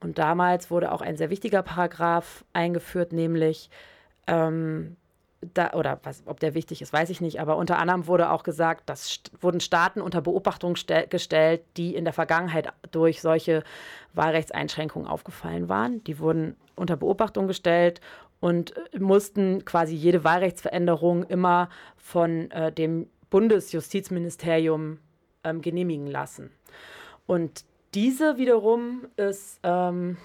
[0.00, 3.68] Und damals wurde auch ein sehr wichtiger Paragraph eingeführt, nämlich
[4.28, 4.96] ähm,
[5.40, 8.42] da, oder was, ob der wichtig ist, weiß ich nicht, aber unter anderem wurde auch
[8.42, 13.62] gesagt, dass st wurden Staaten unter Beobachtung gestellt, die in der Vergangenheit durch solche
[14.14, 16.02] Wahlrechtseinschränkungen aufgefallen waren.
[16.04, 18.00] Die wurden unter Beobachtung gestellt
[18.40, 24.98] und äh, mussten quasi jede Wahlrechtsveränderung immer von äh, dem Bundesjustizministerium
[25.44, 26.50] ähm, genehmigen lassen.
[27.26, 30.16] Und diese wiederum ist ähm,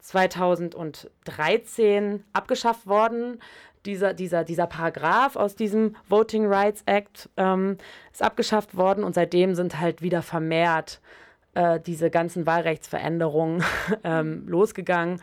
[0.00, 3.40] 2013 abgeschafft worden
[3.86, 7.78] dieser, dieser, dieser Paragraph aus diesem Voting Rights Act ähm,
[8.12, 11.00] ist abgeschafft worden und seitdem sind halt wieder vermehrt
[11.54, 13.64] äh, diese ganzen Wahlrechtsveränderungen
[14.04, 15.20] ähm, losgegangen.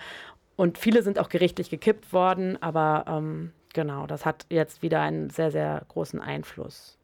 [0.55, 5.29] Und viele sind auch gerichtlich gekippt worden, aber ähm, genau, das hat jetzt wieder einen
[5.29, 6.97] sehr, sehr großen Einfluss.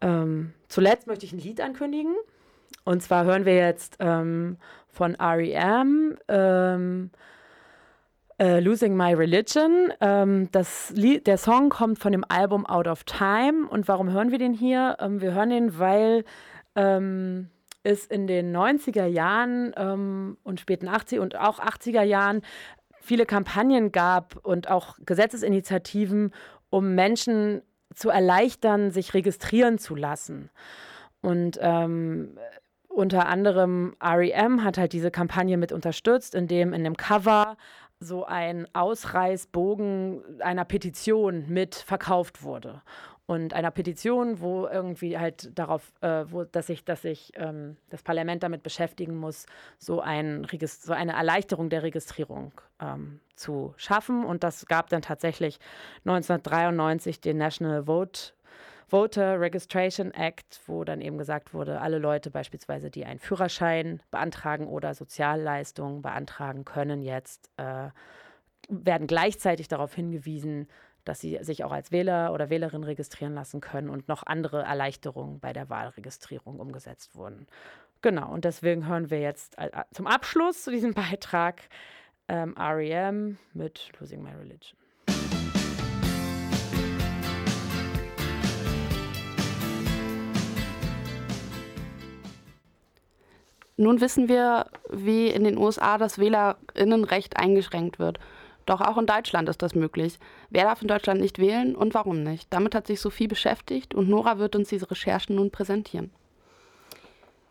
[0.00, 2.14] Ähm, zuletzt möchte ich ein Lied ankündigen.
[2.84, 6.16] Und zwar hören wir jetzt ähm, von REM.
[8.38, 9.94] Uh, Losing My Religion.
[10.02, 13.66] Ähm, das der Song kommt von dem Album Out of Time.
[13.66, 14.98] Und warum hören wir den hier?
[15.00, 16.22] Ähm, wir hören den, weil
[16.74, 17.48] ähm,
[17.82, 22.42] es in den 90er Jahren ähm, und späten 80er und auch 80er Jahren
[23.00, 26.34] viele Kampagnen gab und auch Gesetzesinitiativen,
[26.68, 27.62] um Menschen
[27.94, 30.50] zu erleichtern, sich registrieren zu lassen.
[31.22, 32.36] Und ähm,
[32.88, 37.56] unter anderem REM hat halt diese Kampagne mit unterstützt, indem in dem Cover
[38.00, 42.82] so ein Ausreißbogen einer Petition mit verkauft wurde.
[43.26, 48.04] Und einer Petition, wo irgendwie halt darauf, äh, wo, dass sich, dass sich ähm, das
[48.04, 49.46] Parlament damit beschäftigen muss,
[49.78, 54.24] so, ein so eine Erleichterung der Registrierung ähm, zu schaffen.
[54.24, 55.58] Und das gab dann tatsächlich
[56.04, 58.32] 1993 den National Vote
[58.88, 64.68] Voter Registration Act, wo dann eben gesagt wurde, alle Leute beispielsweise, die einen Führerschein beantragen
[64.68, 67.88] oder Sozialleistungen beantragen können, jetzt äh,
[68.68, 70.68] werden gleichzeitig darauf hingewiesen,
[71.04, 75.40] dass sie sich auch als Wähler oder Wählerin registrieren lassen können und noch andere Erleichterungen
[75.40, 77.46] bei der Wahlregistrierung umgesetzt wurden.
[78.02, 81.62] Genau, und deswegen hören wir jetzt äh, zum Abschluss zu diesem Beitrag
[82.28, 84.78] ähm, REM mit Losing My Religion.
[93.76, 98.18] Nun wissen wir, wie in den USA das Wählerinnenrecht eingeschränkt wird.
[98.64, 100.18] Doch auch in Deutschland ist das möglich.
[100.50, 102.52] Wer darf in Deutschland nicht wählen und warum nicht?
[102.52, 106.10] Damit hat sich Sophie beschäftigt und Nora wird uns diese Recherchen nun präsentieren.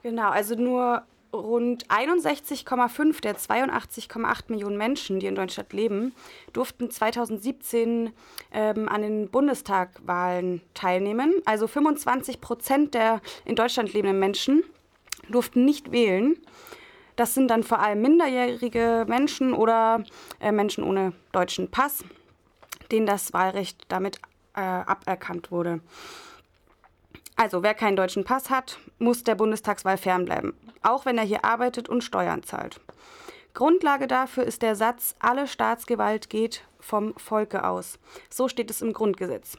[0.04, 6.14] Genau, also nur rund 61,5 der 82,8 Millionen Menschen, die in Deutschland leben,
[6.54, 8.12] durften 2017
[8.52, 11.34] ähm, an den Bundestagwahlen teilnehmen.
[11.46, 14.64] Also 25 Prozent der in Deutschland lebenden Menschen
[15.30, 16.38] durften nicht wählen.
[17.16, 20.04] Das sind dann vor allem minderjährige Menschen oder
[20.40, 22.04] äh, Menschen ohne deutschen Pass,
[22.92, 24.18] denen das Wahlrecht damit
[24.56, 25.80] äh, aberkannt wurde.
[27.38, 31.90] Also wer keinen deutschen Pass hat, muss der Bundestagswahl fernbleiben, auch wenn er hier arbeitet
[31.90, 32.80] und Steuern zahlt.
[33.54, 38.00] Grundlage dafür ist der Satz, alle Staatsgewalt geht vom Volke aus.
[38.30, 39.58] So steht es im Grundgesetz.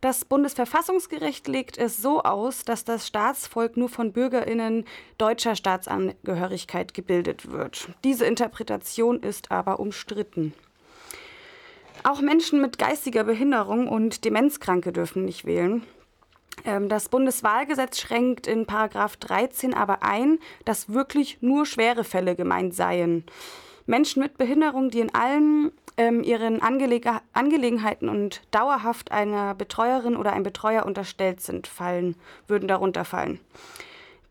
[0.00, 4.86] Das Bundesverfassungsgericht legt es so aus, dass das Staatsvolk nur von Bürgerinnen
[5.18, 7.88] deutscher Staatsangehörigkeit gebildet wird.
[8.02, 10.54] Diese Interpretation ist aber umstritten.
[12.02, 15.82] Auch Menschen mit geistiger Behinderung und Demenzkranke dürfen nicht wählen.
[16.64, 22.74] Ähm, das Bundeswahlgesetz schränkt in Paragraph 13 aber ein, dass wirklich nur schwere Fälle gemeint
[22.74, 23.24] seien.
[23.86, 30.32] Menschen mit Behinderung, die in allen ähm, ihren Angeleg Angelegenheiten und dauerhaft einer Betreuerin oder
[30.32, 32.14] einem Betreuer unterstellt sind, fallen,
[32.46, 33.40] würden darunter fallen.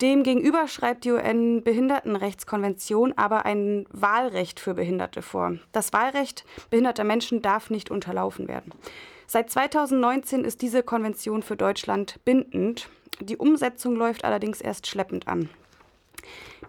[0.02, 5.60] Demgegenüber schreibt die UN-Behindertenrechtskonvention aber ein Wahlrecht für Behinderte vor.
[5.74, 8.72] Das Wahlrecht behinderter Menschen darf nicht unterlaufen werden.
[9.28, 12.88] Seit 2019 ist diese Konvention für Deutschland bindend.
[13.20, 15.50] Die Umsetzung läuft allerdings erst schleppend an.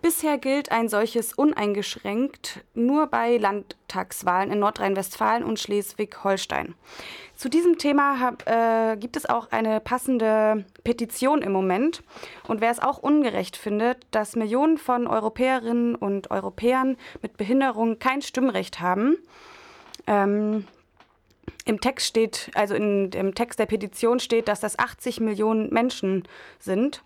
[0.03, 6.75] Bisher gilt ein solches uneingeschränkt nur bei Landtagswahlen in Nordrhein-Westfalen und Schleswig-Holstein.
[7.37, 12.03] Zu diesem Thema hab, äh, gibt es auch eine passende Petition im Moment.
[12.49, 18.23] Und wer es auch ungerecht findet, dass Millionen von Europäerinnen und Europäern mit Behinderung kein
[18.23, 19.19] Stimmrecht haben,
[20.07, 20.67] ähm,
[21.67, 26.27] im Text steht, also in, im Text der Petition steht, dass das 80 Millionen Menschen
[26.59, 27.03] sind.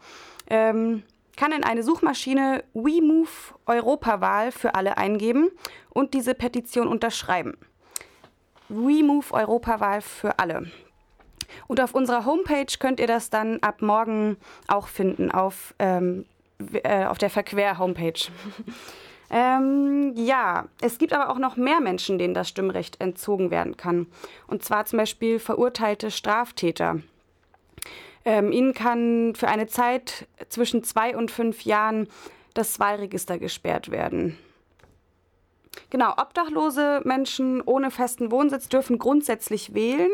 [0.48, 1.02] Ähm,
[1.36, 5.50] kann in eine Suchmaschine WeMove Europawahl für alle eingeben
[5.90, 7.56] und diese Petition unterschreiben.
[8.68, 10.70] WeMove Europawahl für alle.
[11.66, 16.24] Und auf unserer Homepage könnt ihr das dann ab morgen auch finden, auf, ähm,
[16.82, 18.30] äh, auf der Verquer-Homepage.
[19.30, 24.06] ähm, ja, es gibt aber auch noch mehr Menschen, denen das Stimmrecht entzogen werden kann.
[24.46, 27.00] Und zwar zum Beispiel verurteilte Straftäter.
[28.24, 32.08] Ähm, ihnen kann für eine Zeit zwischen zwei und fünf Jahren
[32.54, 34.38] das Wahlregister gesperrt werden.
[35.90, 40.10] Genau, obdachlose Menschen ohne festen Wohnsitz dürfen grundsätzlich wählen,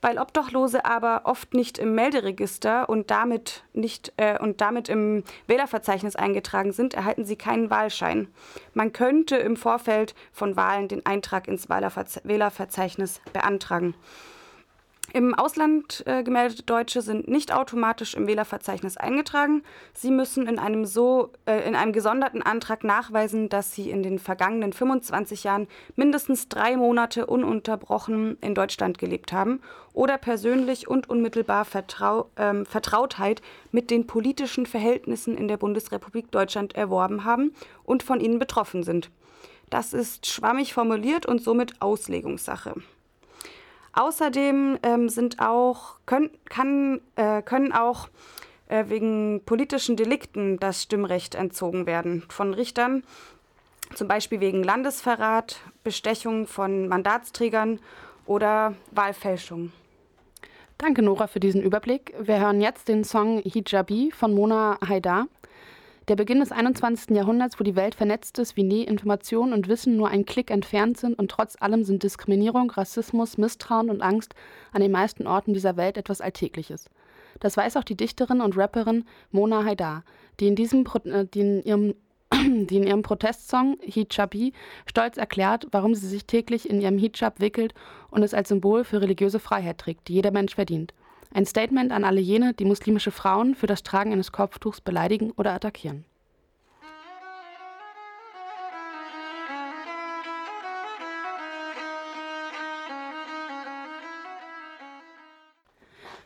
[0.00, 6.16] weil Obdachlose aber oft nicht im Melderegister und damit nicht äh, und damit im Wählerverzeichnis
[6.16, 8.28] eingetragen sind, erhalten sie keinen Wahlschein.
[8.74, 13.94] Man könnte im Vorfeld von Wahlen den Eintrag ins Wählerverzeichnis beantragen.
[15.14, 19.62] Im Ausland äh, gemeldete Deutsche sind nicht automatisch im Wählerverzeichnis eingetragen.
[19.94, 24.18] Sie müssen in einem, so, äh, in einem gesonderten Antrag nachweisen, dass sie in den
[24.18, 25.66] vergangenen 25 Jahren
[25.96, 29.60] mindestens drei Monate ununterbrochen in Deutschland gelebt haben
[29.94, 33.40] oder persönlich und unmittelbar Vertrau äh, Vertrautheit
[33.72, 39.10] mit den politischen Verhältnissen in der Bundesrepublik Deutschland erworben haben und von ihnen betroffen sind.
[39.70, 42.74] Das ist schwammig formuliert und somit Auslegungssache.
[43.98, 48.08] Außerdem ähm, sind auch, können, kann, äh, können auch
[48.68, 53.02] äh, wegen politischen Delikten das Stimmrecht entzogen werden von Richtern,
[53.96, 57.80] zum Beispiel wegen Landesverrat, Bestechung von Mandatsträgern
[58.24, 59.72] oder Wahlfälschung.
[60.76, 62.14] Danke, Nora, für diesen Überblick.
[62.20, 65.26] Wir hören jetzt den Song Hijabi von Mona Haidar.
[66.08, 67.14] Der Beginn des 21.
[67.14, 70.96] Jahrhunderts, wo die Welt vernetzt ist, wie nie Information und Wissen nur ein Klick entfernt
[70.96, 74.34] sind und trotz allem sind Diskriminierung, Rassismus, Misstrauen und Angst
[74.72, 76.88] an den meisten Orten dieser Welt etwas Alltägliches.
[77.40, 80.02] Das weiß auch die Dichterin und Rapperin Mona Haidar,
[80.40, 81.94] die in, diesem Pro äh, die in ihrem
[82.32, 84.54] die in ihrem Protestsong Hijabi
[84.86, 87.74] stolz erklärt, warum sie sich täglich in ihrem Hijab wickelt
[88.10, 90.94] und es als Symbol für religiöse Freiheit trägt, die jeder Mensch verdient.
[91.32, 95.52] Ein Statement an alle jene, die muslimische Frauen für das Tragen eines Kopftuchs beleidigen oder
[95.52, 96.04] attackieren.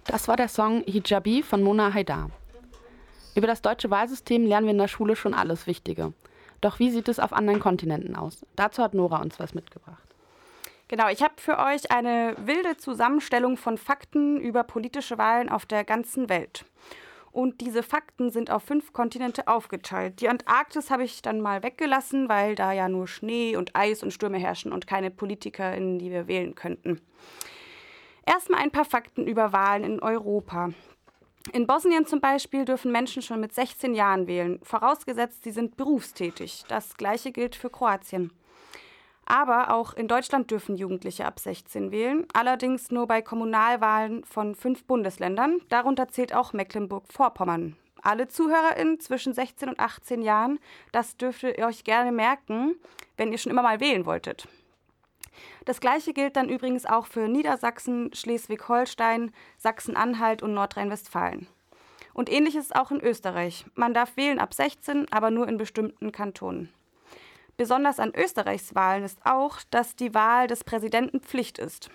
[0.05, 2.31] Das war der Song Hijabi von Mona Haidar.
[3.35, 6.13] Über das deutsche Wahlsystem lernen wir in der Schule schon alles Wichtige.
[6.61, 8.45] Doch wie sieht es auf anderen Kontinenten aus?
[8.57, 10.12] Dazu hat Nora uns was mitgebracht.
[10.89, 15.85] Genau, ich habe für euch eine wilde Zusammenstellung von Fakten über politische Wahlen auf der
[15.85, 16.65] ganzen Welt.
[17.33, 20.21] Und diese Fakten sind auf fünf Kontinente aufgeteilt.
[20.21, 24.13] Die Antarktis habe ich dann mal weggelassen, weil da ja nur Schnee und Eis und
[24.13, 27.01] Stürme herrschen und keine Politiker, in die wir wählen könnten.
[28.27, 30.71] Erstmal ein paar Fakten über Wahlen in Europa.
[31.53, 36.65] In Bosnien zum Beispiel dürfen Menschen schon mit 16 Jahren wählen, vorausgesetzt, sie sind berufstätig.
[36.69, 38.31] Das gleiche gilt für Kroatien.
[39.25, 44.85] Aber auch in Deutschland dürfen Jugendliche ab 16 wählen, allerdings nur bei Kommunalwahlen von fünf
[44.85, 45.61] Bundesländern.
[45.69, 47.77] Darunter zählt auch Mecklenburg-Vorpommern.
[48.03, 50.59] Alle ZuhörerInnen zwischen 16 und 18 Jahren,
[50.91, 52.75] das dürft ihr euch gerne merken,
[53.17, 54.49] wenn ihr schon immer mal wählen wolltet.
[55.65, 61.47] Das gleiche gilt dann übrigens auch für Niedersachsen, Schleswig-Holstein, Sachsen-Anhalt und Nordrhein-Westfalen.
[62.13, 63.65] Und ähnlich ist es auch in Österreich.
[63.75, 66.69] Man darf wählen ab 16, aber nur in bestimmten Kantonen.
[67.63, 71.91] Besonders an Österreichs Wahlen ist auch, dass die Wahl des Präsidenten Pflicht ist.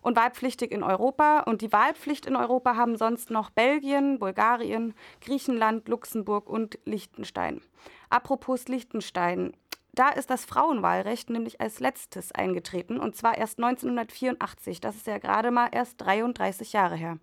[0.00, 1.40] Und wahlpflichtig in Europa.
[1.40, 7.62] Und die Wahlpflicht in Europa haben sonst noch Belgien, Bulgarien, Griechenland, Luxemburg und Liechtenstein.
[8.10, 9.54] Apropos Liechtenstein.
[9.92, 14.80] Da ist das Frauenwahlrecht nämlich als letztes eingetreten und zwar erst 1984.
[14.80, 17.18] Das ist ja gerade mal erst 33 Jahre her.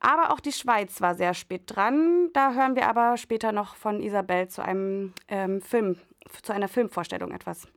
[0.00, 2.28] Aber auch die Schweiz war sehr spät dran.
[2.34, 5.96] Da hören wir aber später noch von Isabel zu einem ähm, Film
[6.42, 7.68] zu einer Filmvorstellung etwas.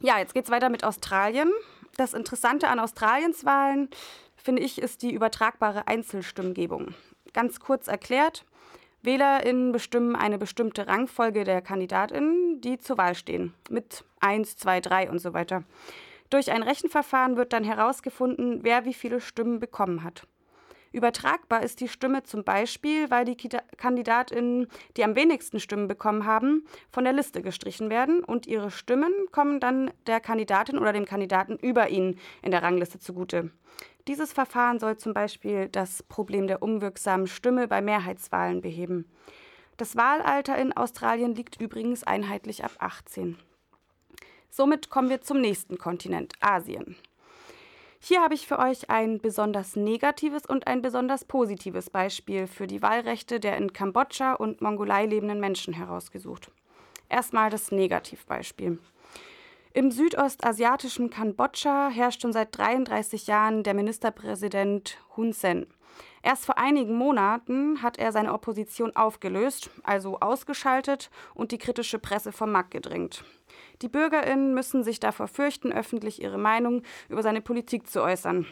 [0.00, 1.50] Ja, jetzt geht es weiter mit Australien.
[1.96, 3.88] Das Interessante an Australiens Wahlen,
[4.36, 6.94] finde ich, ist die übertragbare Einzelstimmgebung.
[7.32, 8.44] Ganz kurz erklärt,
[9.02, 15.10] WählerInnen bestimmen eine bestimmte Rangfolge der KandidatInnen, die zur Wahl stehen, mit 1, 2, 3
[15.10, 15.64] und so weiter.
[16.30, 20.26] Durch ein Rechenverfahren wird dann herausgefunden, wer wie viele Stimmen bekommen hat.
[20.92, 23.36] Übertragbar ist die Stimme zum Beispiel, weil die
[23.76, 29.12] KandidatInnen, die am wenigsten Stimmen bekommen haben, von der Liste gestrichen werden und ihre Stimmen
[29.30, 33.50] kommen dann der Kandidatin oder dem Kandidaten über ihnen in der Rangliste zugute.
[34.08, 39.06] Dieses Verfahren soll zum Beispiel das Problem der unwirksamen Stimme bei Mehrheitswahlen beheben.
[39.76, 43.38] Das Wahlalter in Australien liegt übrigens einheitlich ab 18.
[44.50, 46.96] Somit kommen wir zum nächsten Kontinent, Asien.
[48.04, 52.82] Hier habe ich für euch ein besonders negatives und ein besonders positives Beispiel für die
[52.82, 56.50] Wahlrechte der in Kambodscha und Mongolei lebenden Menschen herausgesucht.
[57.08, 58.80] Erstmal das Negativbeispiel.
[59.72, 65.68] Im südostasiatischen Kambodscha herrscht schon seit 33 Jahren der Ministerpräsident Hun Sen.
[66.24, 72.32] Erst vor einigen Monaten hat er seine Opposition aufgelöst, also ausgeschaltet und die kritische Presse
[72.32, 73.24] vom Markt gedrängt.
[73.82, 78.46] Die Bürgerinnen müssen sich davor fürchten, öffentlich ihre Meinung über seine Politik zu äußern.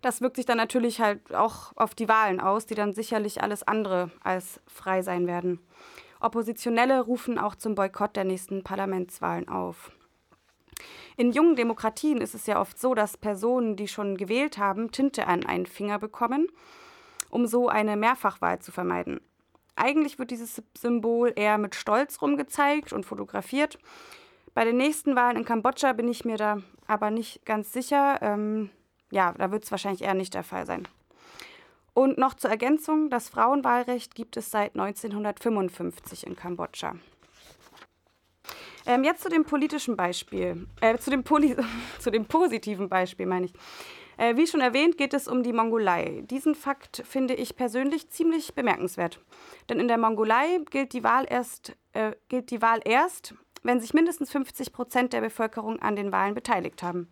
[0.00, 3.62] Das wirkt sich dann natürlich halt auch auf die Wahlen aus, die dann sicherlich alles
[3.62, 5.60] andere als frei sein werden.
[6.20, 9.92] Oppositionelle rufen auch zum Boykott der nächsten Parlamentswahlen auf.
[11.18, 15.26] In jungen Demokratien ist es ja oft so, dass Personen, die schon gewählt haben, Tinte
[15.26, 16.48] an einen Finger bekommen,
[17.28, 19.20] um so eine Mehrfachwahl zu vermeiden.
[19.76, 23.78] Eigentlich wird dieses Symbol eher mit Stolz rumgezeigt und fotografiert.
[24.54, 28.18] Bei den nächsten Wahlen in Kambodscha bin ich mir da aber nicht ganz sicher.
[28.22, 28.70] Ähm,
[29.10, 30.88] ja, da wird es wahrscheinlich eher nicht der Fall sein.
[31.92, 36.96] Und noch zur Ergänzung, das Frauenwahlrecht gibt es seit 1955 in Kambodscha.
[38.86, 41.56] Ähm, jetzt zu dem politischen Beispiel, äh, zu, dem Poli
[41.98, 43.52] zu dem positiven Beispiel meine ich.
[44.16, 46.22] Äh, wie schon erwähnt, geht es um die Mongolei.
[46.30, 49.20] Diesen Fakt finde ich persönlich ziemlich bemerkenswert.
[49.68, 53.34] Denn in der Mongolei gilt die Wahl erst, äh, gilt die Wahl erst
[53.66, 57.08] wenn sich mindestens 50 Prozent der Bevölkerung an den Wahlen beteiligt haben.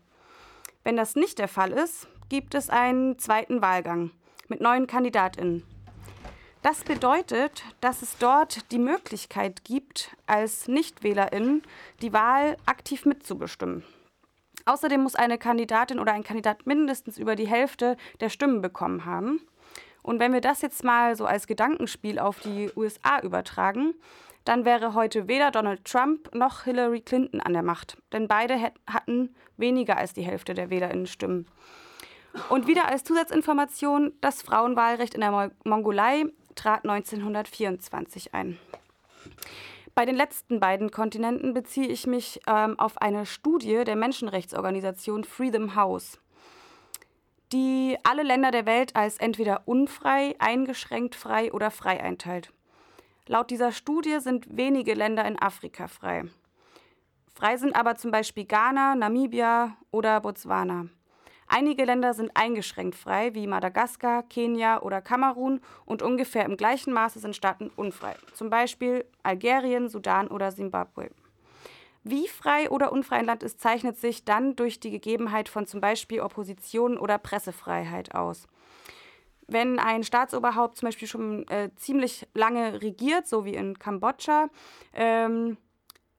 [0.85, 4.11] Wenn das nicht der Fall ist, gibt es einen zweiten Wahlgang
[4.49, 5.65] mit neuen Kandidatinnen.
[6.63, 11.63] Das bedeutet, dass es dort die Möglichkeit gibt, als Nichtwählerin
[12.01, 13.85] die Wahl aktiv mitzubestimmen.
[14.67, 19.41] Außerdem muss eine Kandidatin oder ein Kandidat mindestens über die Hälfte der Stimmen bekommen haben.
[20.03, 23.95] Und wenn wir das jetzt mal so als Gedankenspiel auf die USA übertragen,
[24.45, 27.97] dann wäre heute weder Donald Trump noch Hillary Clinton an der Macht.
[28.13, 31.47] Denn beide hatten weniger als die Hälfte der Wählerinnenstimmen.
[32.49, 38.59] Und wieder als Zusatzinformation, das Frauenwahlrecht in der Mongolei trat 1924 ein.
[39.95, 45.77] Bei den letzten beiden Kontinenten beziehe ich mich ähm, auf eine Studie der Menschenrechtsorganisation Freedom
[45.77, 46.19] House,
[47.53, 52.53] die alle Länder der Welt als entweder unfrei, eingeschränkt frei oder frei einteilt.
[53.29, 56.25] Laut dieser Studie sind wenige Länder in Afrika frei.
[57.33, 60.89] Frei sind aber zum Beispiel Ghana, Namibia oder Botswana.
[61.47, 67.19] Einige Länder sind eingeschränkt frei, wie Madagaskar, Kenia oder Kamerun, und ungefähr im gleichen Maße
[67.19, 71.11] sind Staaten unfrei, zum Beispiel Algerien, Sudan oder Simbabwe.
[72.03, 75.81] Wie frei oder unfrei ein Land ist, zeichnet sich dann durch die Gegebenheit von zum
[75.81, 78.47] Beispiel Opposition oder Pressefreiheit aus.
[79.47, 84.49] Wenn ein Staatsoberhaupt zum Beispiel schon äh, ziemlich lange regiert, so wie in Kambodscha,
[84.93, 85.57] ähm,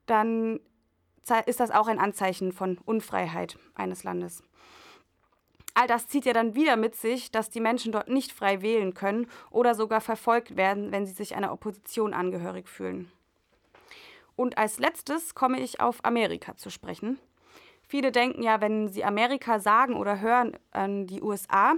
[0.06, 0.60] dann
[1.46, 4.44] ist das auch ein Anzeichen von Unfreiheit eines Landes.
[5.76, 8.94] All das zieht ja dann wieder mit sich, dass die Menschen dort nicht frei wählen
[8.94, 13.12] können oder sogar verfolgt werden, wenn sie sich einer Opposition angehörig fühlen.
[14.38, 17.20] Und als letztes komme ich auf Amerika zu sprechen.
[17.88, 21.76] Viele denken ja, wenn sie Amerika sagen oder hören an die USA,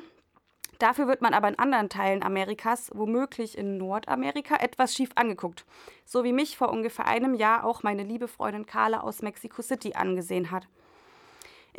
[0.80, 5.66] Dafür wird man aber in anderen Teilen Amerikas, womöglich in Nordamerika, etwas schief angeguckt.
[6.06, 9.94] So wie mich vor ungefähr einem Jahr auch meine liebe Freundin Carla aus Mexico City
[9.94, 10.68] angesehen hat.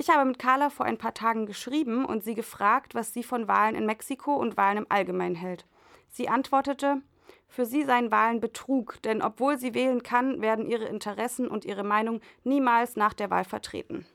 [0.00, 3.48] Ich habe mit Carla vor ein paar Tagen geschrieben und sie gefragt, was sie von
[3.48, 5.66] Wahlen in Mexiko und Wahlen im Allgemeinen hält.
[6.08, 7.02] Sie antwortete,
[7.48, 11.82] für sie seien Wahlen Betrug, denn obwohl sie wählen kann, werden ihre Interessen und ihre
[11.82, 14.06] Meinung niemals nach der Wahl vertreten.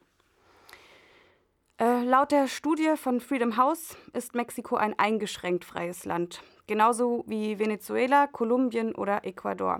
[1.80, 7.60] Äh, laut der Studie von Freedom House ist Mexiko ein eingeschränkt freies Land, genauso wie
[7.60, 9.80] Venezuela, Kolumbien oder Ecuador,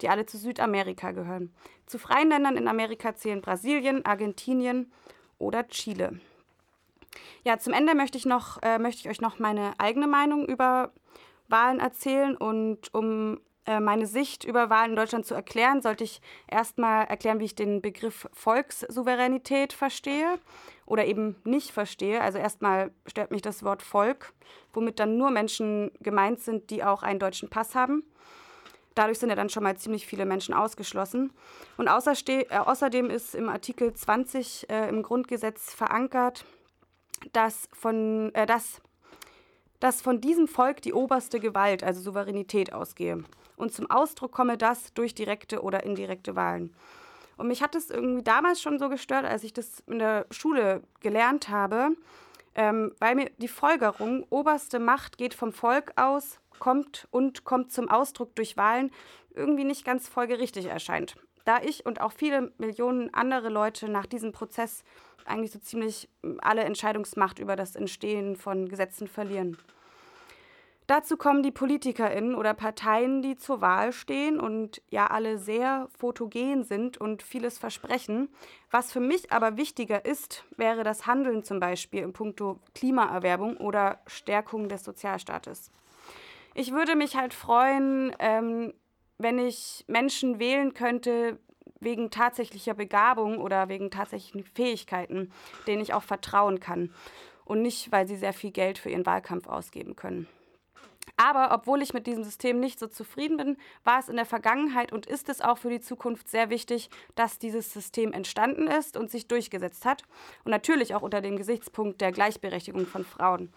[0.00, 1.52] die alle zu Südamerika gehören.
[1.84, 4.90] Zu freien Ländern in Amerika zählen Brasilien, Argentinien
[5.44, 6.18] oder Chile.
[7.44, 10.92] Ja, zum Ende möchte ich, noch, äh, möchte ich euch noch meine eigene Meinung über
[11.48, 16.20] Wahlen erzählen und um äh, meine Sicht über Wahlen in Deutschland zu erklären, sollte ich
[16.50, 20.38] erstmal erklären, wie ich den Begriff Volkssouveränität verstehe
[20.86, 22.20] oder eben nicht verstehe.
[22.20, 24.32] Also erstmal stört mich das Wort Volk,
[24.72, 28.04] womit dann nur Menschen gemeint sind, die auch einen deutschen Pass haben.
[28.94, 31.32] Dadurch sind ja dann schon mal ziemlich viele Menschen ausgeschlossen.
[31.76, 36.44] Und äh, außerdem ist im Artikel 20 äh, im Grundgesetz verankert,
[37.32, 38.80] dass, von, äh, dass,
[39.80, 43.24] dass von diesem Volk die oberste Gewalt, also Souveränität, ausgehe.
[43.56, 46.74] Und zum Ausdruck komme das durch direkte oder indirekte Wahlen.
[47.36, 50.82] Und mich hat es irgendwie damals schon so gestört, als ich das in der Schule
[51.00, 51.90] gelernt habe,
[52.54, 57.88] ähm, weil mir die Folgerung, oberste Macht geht vom Volk aus, kommt und kommt zum
[57.88, 58.90] Ausdruck durch Wahlen,
[59.34, 61.16] irgendwie nicht ganz folgerichtig erscheint.
[61.44, 64.84] Da ich und auch viele Millionen andere Leute nach diesem Prozess
[65.26, 66.08] eigentlich so ziemlich
[66.40, 69.58] alle Entscheidungsmacht über das Entstehen von Gesetzen verlieren.
[70.86, 76.62] Dazu kommen die PolitikerInnen oder Parteien, die zur Wahl stehen und ja alle sehr fotogen
[76.62, 78.28] sind und vieles versprechen.
[78.70, 84.00] Was für mich aber wichtiger ist, wäre das Handeln zum Beispiel in puncto Klimaerwerbung oder
[84.06, 85.70] Stärkung des Sozialstaates.
[86.54, 88.72] Ich würde mich halt freuen, ähm,
[89.18, 91.38] wenn ich Menschen wählen könnte
[91.80, 95.32] wegen tatsächlicher Begabung oder wegen tatsächlichen Fähigkeiten,
[95.66, 96.94] denen ich auch vertrauen kann
[97.44, 100.28] und nicht, weil sie sehr viel Geld für ihren Wahlkampf ausgeben können.
[101.16, 104.90] Aber obwohl ich mit diesem System nicht so zufrieden bin, war es in der Vergangenheit
[104.90, 109.10] und ist es auch für die Zukunft sehr wichtig, dass dieses System entstanden ist und
[109.10, 110.02] sich durchgesetzt hat.
[110.44, 113.52] Und natürlich auch unter dem Gesichtspunkt der Gleichberechtigung von Frauen.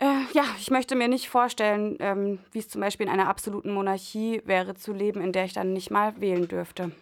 [0.00, 3.70] Äh, ja, ich möchte mir nicht vorstellen, ähm, wie es zum Beispiel in einer absoluten
[3.70, 6.92] Monarchie wäre, zu leben, in der ich dann nicht mal wählen dürfte.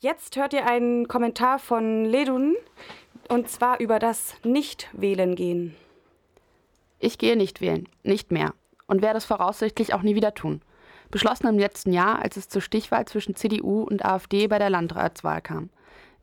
[0.00, 2.56] Jetzt hört ihr einen Kommentar von Ledun
[3.28, 5.74] und zwar über das Nicht-Wählen gehen.
[6.98, 8.52] Ich gehe nicht wählen, nicht mehr
[8.86, 10.60] und werde es voraussichtlich auch nie wieder tun.
[11.10, 15.40] Beschlossen im letzten Jahr, als es zur Stichwahl zwischen CDU und AfD bei der Landratswahl
[15.40, 15.70] kam.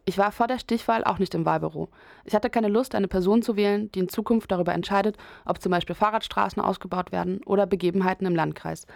[0.06, 1.90] Ich war vor der Stichwahl auch nicht im Wahlbüro.
[2.24, 5.72] Ich hatte keine Lust, eine Person zu wählen, die in Zukunft darüber entscheidet, ob zum
[5.72, 8.88] Beispiel Fahrradstraßen ausgebaut werden oder Begebenheiten im Landkreis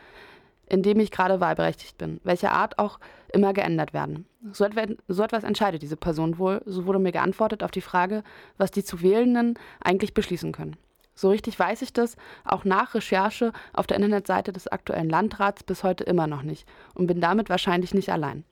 [0.71, 2.99] in dem ich gerade wahlberechtigt bin, welcher Art auch
[3.33, 4.25] immer geändert werden.
[4.53, 4.65] So,
[5.09, 8.23] so etwas entscheidet diese Person wohl, so wurde mir geantwortet auf die Frage,
[8.57, 10.77] was die zu Wählenden eigentlich beschließen können.
[11.21, 15.83] So richtig weiß ich das, auch nach Recherche auf der Internetseite des aktuellen Landrats bis
[15.83, 18.43] heute immer noch nicht und bin damit wahrscheinlich nicht allein.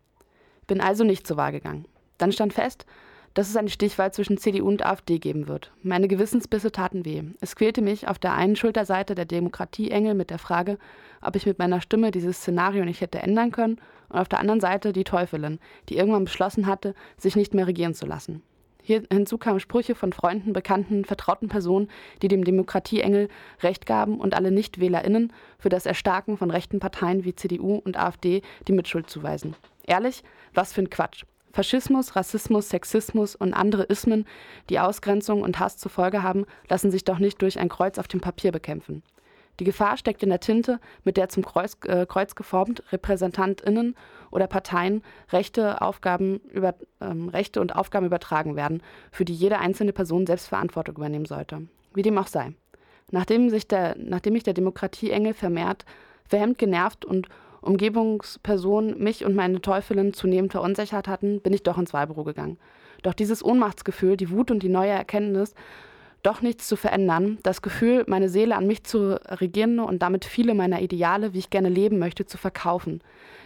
[0.67, 1.87] Bin also nicht zur Wahl gegangen.
[2.19, 2.85] Dann stand fest,
[3.33, 5.71] dass es eine Stichwahl zwischen CDU und AfD geben wird.
[5.81, 7.23] Meine Gewissensbisse taten weh.
[7.41, 10.77] Es quälte mich auf der einen Schulterseite der Demokratieengel mit der Frage,
[11.21, 14.61] ob ich mit meiner Stimme dieses Szenario nicht hätte ändern können, und auf der anderen
[14.61, 15.57] Seite die Teufelin,
[15.89, 18.43] die irgendwann beschlossen hatte, sich nicht mehr regieren zu lassen.
[18.81, 21.89] Hier, hinzu kamen Sprüche von Freunden, Bekannten, vertrauten Personen,
[22.21, 23.27] die dem Demokratieengel
[23.61, 28.41] Recht gaben und alle NichtwählerInnen für das Erstarken von rechten Parteien wie CDU und AfD
[28.67, 29.55] die Mitschuld zuweisen.
[29.85, 30.23] Ehrlich,
[30.53, 31.23] was für ein Quatsch.
[31.51, 34.25] Faschismus, Rassismus, Sexismus und andere Ismen,
[34.69, 38.07] die Ausgrenzung und Hass zur Folge haben, lassen sich doch nicht durch ein Kreuz auf
[38.07, 39.03] dem Papier bekämpfen.
[39.59, 43.95] Die Gefahr steckt in der Tinte, mit der zum Kreuz, äh, Kreuz geformt RepräsentantInnen
[44.31, 48.81] oder Parteien Rechte, Aufgaben über, ähm, Rechte und Aufgaben übertragen werden,
[49.11, 51.67] für die jede einzelne Person selbst Verantwortung übernehmen sollte.
[51.93, 52.53] Wie dem auch sei.
[53.11, 55.83] Nachdem, sich der, nachdem mich der Demokratieengel vermehrt,
[56.25, 57.27] verhemmt, genervt und
[57.61, 62.57] Umgebungspersonen mich und meine Teufelin zunehmend verunsichert hatten, bin ich doch ins Wahlbüro gegangen.
[63.03, 65.53] Doch dieses Ohnmachtsgefühl, die Wut und die neue Erkenntnis,
[66.23, 70.53] doch nichts zu verändern, das Gefühl, meine Seele an mich zu regieren und damit viele
[70.53, 73.01] meiner Ideale, wie ich gerne leben möchte, zu verkaufen,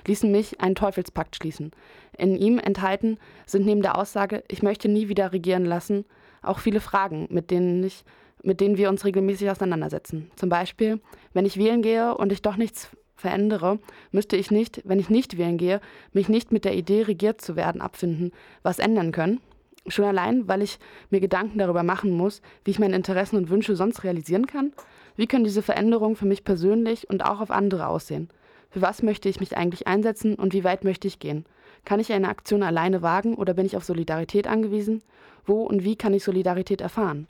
[0.07, 1.71] ließen mich einen Teufelspakt schließen.
[2.17, 6.05] In ihm enthalten sind neben der Aussage, ich möchte nie wieder regieren lassen,
[6.41, 8.03] auch viele Fragen, mit denen ich
[8.43, 10.29] mit denen wir uns regelmäßig auseinandersetzen.
[10.35, 10.99] Zum Beispiel,
[11.31, 13.79] wenn ich wählen gehe und ich doch nichts verändere,
[14.11, 15.79] müsste ich nicht, wenn ich nicht wählen gehe,
[16.11, 19.39] mich nicht mit der Idee, regiert zu werden, abfinden, was ändern können.
[19.87, 20.79] Schon allein, weil ich
[21.09, 24.71] mir Gedanken darüber machen muss, wie ich meine Interessen und Wünsche sonst realisieren kann.
[25.15, 28.29] Wie können diese Veränderungen für mich persönlich und auch auf andere aussehen?
[28.69, 31.45] Für was möchte ich mich eigentlich einsetzen und wie weit möchte ich gehen?
[31.85, 35.03] Kann ich eine Aktion alleine wagen oder bin ich auf Solidarität angewiesen?
[35.45, 37.27] Wo und wie kann ich Solidarität erfahren?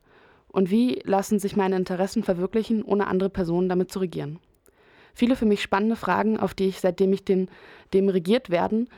[0.48, 4.40] Und wie lassen sich meine Interessen verwirklichen, ohne andere Personen damit zu regieren?
[5.14, 7.50] viele für mich spannende Fragen, auf die ich, seitdem ich den,
[7.94, 8.90] dem regiert werden,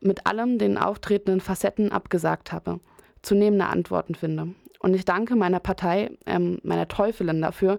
[0.00, 2.80] mit allem den auftretenden Facetten abgesagt habe,
[3.22, 4.48] zunehmende Antworten finde.
[4.78, 7.78] Und ich danke meiner Partei, ähm, meiner Teufelin dafür,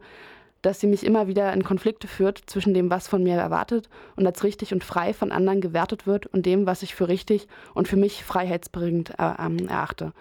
[0.61, 4.26] dass sie mich immer wieder in Konflikte führt zwischen dem, was von mir erwartet und
[4.26, 7.88] als richtig und frei von anderen gewertet wird und dem, was ich für richtig und
[7.88, 10.13] für mich freiheitsbringend äh, ähm, erachte.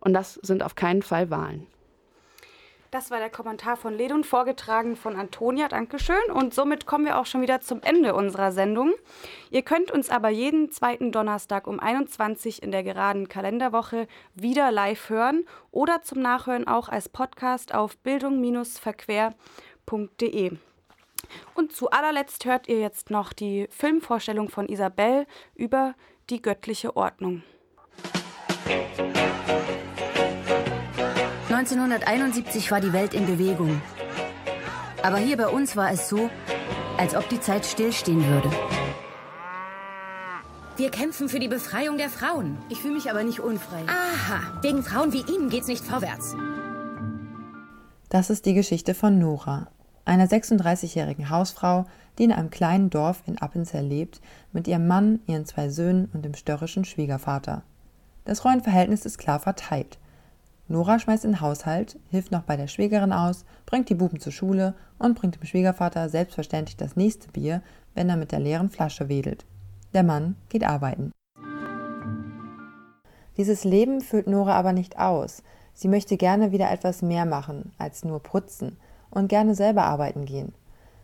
[0.00, 1.66] Und das sind auf keinen Fall Wahlen.
[2.94, 5.66] Das war der Kommentar von Ledun, vorgetragen von Antonia.
[5.66, 6.30] Dankeschön.
[6.32, 8.92] Und somit kommen wir auch schon wieder zum Ende unserer Sendung.
[9.50, 15.08] Ihr könnt uns aber jeden zweiten Donnerstag um 21 in der geraden Kalenderwoche wieder live
[15.08, 20.52] hören oder zum Nachhören auch als Podcast auf bildung-verquer.de.
[21.56, 25.26] Und zu allerletzt hört ihr jetzt noch die Filmvorstellung von Isabel
[25.56, 25.96] über
[26.30, 27.42] die göttliche Ordnung.
[31.64, 33.80] 1971 war die Welt in Bewegung.
[35.02, 36.28] Aber hier bei uns war es so,
[36.98, 38.50] als ob die Zeit stillstehen würde.
[40.76, 42.58] Wir kämpfen für die Befreiung der Frauen.
[42.68, 43.82] Ich fühle mich aber nicht unfrei.
[43.86, 46.36] Aha, wegen Frauen wie Ihnen geht's nicht vorwärts.
[48.10, 49.68] Das ist die Geschichte von Nora,
[50.04, 51.86] einer 36-jährigen Hausfrau,
[52.18, 54.20] die in einem kleinen Dorf in Appenzell lebt,
[54.52, 57.62] mit ihrem Mann, ihren zwei Söhnen und dem störrischen Schwiegervater.
[58.26, 59.98] Das Rollenverhältnis ist klar verteilt.
[60.74, 64.74] Nora schmeißt den Haushalt, hilft noch bei der Schwägerin aus, bringt die Buben zur Schule
[64.98, 67.62] und bringt dem Schwiegervater selbstverständlich das nächste Bier,
[67.94, 69.44] wenn er mit der leeren Flasche wedelt.
[69.94, 71.12] Der Mann geht arbeiten.
[73.36, 75.44] Dieses Leben füllt Nora aber nicht aus.
[75.74, 78.76] Sie möchte gerne wieder etwas mehr machen als nur putzen
[79.10, 80.54] und gerne selber arbeiten gehen.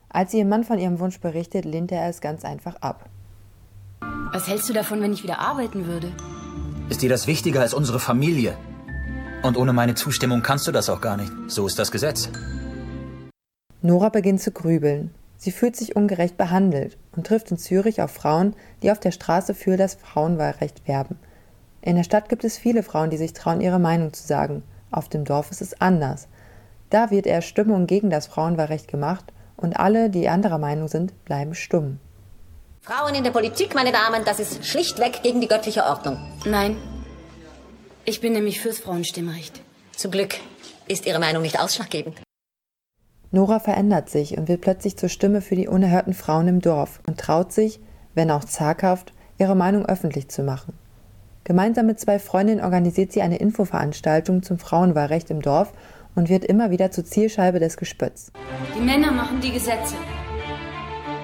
[0.08, 3.08] Als sie ihrem Mann von ihrem Wunsch berichtet, lehnt er es ganz einfach ab.
[4.32, 6.10] Was hältst du davon, wenn ich wieder arbeiten würde?
[6.88, 8.56] Ist dir das wichtiger als unsere Familie?
[9.42, 11.32] Und ohne meine Zustimmung kannst du das auch gar nicht.
[11.48, 12.28] So ist das Gesetz.
[13.82, 15.14] Nora beginnt zu grübeln.
[15.38, 19.54] Sie fühlt sich ungerecht behandelt und trifft in Zürich auf Frauen, die auf der Straße
[19.54, 21.18] für das Frauenwahlrecht werben.
[21.80, 24.62] In der Stadt gibt es viele Frauen, die sich trauen, ihre Meinung zu sagen.
[24.90, 26.28] Auf dem Dorf ist es anders.
[26.90, 31.54] Da wird eher Stimmung gegen das Frauenwahlrecht gemacht und alle, die anderer Meinung sind, bleiben
[31.54, 31.98] stumm.
[32.82, 36.18] Frauen in der Politik, meine Damen, das ist schlichtweg gegen die göttliche Ordnung.
[36.44, 36.76] Nein,
[38.04, 39.60] ich bin nämlich fürs Frauenstimmrecht.
[39.96, 40.36] Zum Glück
[40.88, 42.20] ist Ihre Meinung nicht ausschlaggebend.
[43.32, 47.18] Nora verändert sich und wird plötzlich zur Stimme für die unerhörten Frauen im Dorf und
[47.18, 47.78] traut sich,
[48.14, 50.74] wenn auch zaghaft, ihre Meinung öffentlich zu machen.
[51.44, 55.72] Gemeinsam mit zwei Freundinnen organisiert sie eine Infoveranstaltung zum Frauenwahlrecht im Dorf
[56.14, 58.32] und wird immer wieder zur Zielscheibe des Gespötts.
[58.76, 59.94] Die Männer machen die Gesetze.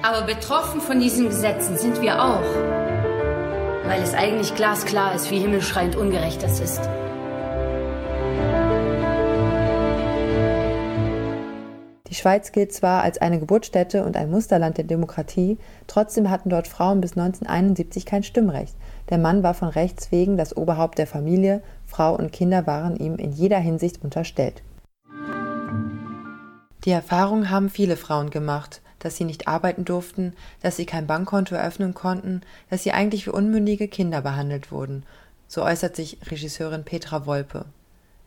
[0.03, 2.96] Aber betroffen von diesen Gesetzen sind wir auch
[3.87, 6.81] weil es eigentlich glasklar ist, wie himmelschreiend ungerecht das ist.
[12.09, 16.67] Die Schweiz gilt zwar als eine Geburtsstätte und ein Musterland der Demokratie, trotzdem hatten dort
[16.67, 18.75] Frauen bis 1971 kein Stimmrecht.
[19.11, 23.17] Der Mann war von Rechts wegen das Oberhaupt der Familie, Frau und Kinder waren ihm
[23.17, 24.63] in jeder Hinsicht unterstellt.
[26.85, 31.55] Die Erfahrung haben viele Frauen gemacht dass sie nicht arbeiten durften, dass sie kein Bankkonto
[31.55, 35.05] eröffnen konnten, dass sie eigentlich wie unmündige Kinder behandelt wurden.
[35.49, 37.67] So äußert sich Regisseurin Petra Wolpe.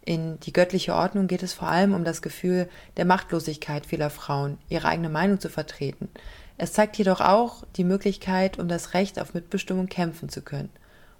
[0.05, 4.57] In Die göttliche Ordnung geht es vor allem um das Gefühl der Machtlosigkeit vieler Frauen,
[4.69, 6.09] ihre eigene Meinung zu vertreten.
[6.57, 10.69] Es zeigt jedoch auch die Möglichkeit, um das Recht auf Mitbestimmung kämpfen zu können.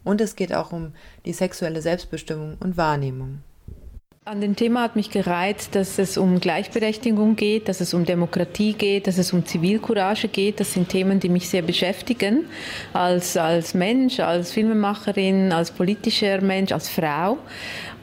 [0.03, 0.93] Und es geht auch um
[1.25, 3.43] die sexuelle Selbstbestimmung und Wahrnehmung.
[4.25, 8.73] An dem Thema hat mich gereizt, dass es um Gleichberechtigung geht, dass es um Demokratie
[8.73, 10.59] geht, dass es um Zivilcourage geht.
[10.59, 12.45] Das sind Themen, die mich sehr beschäftigen.
[12.91, 17.37] Als, als Mensch, als Filmemacherin, als politischer Mensch, als Frau.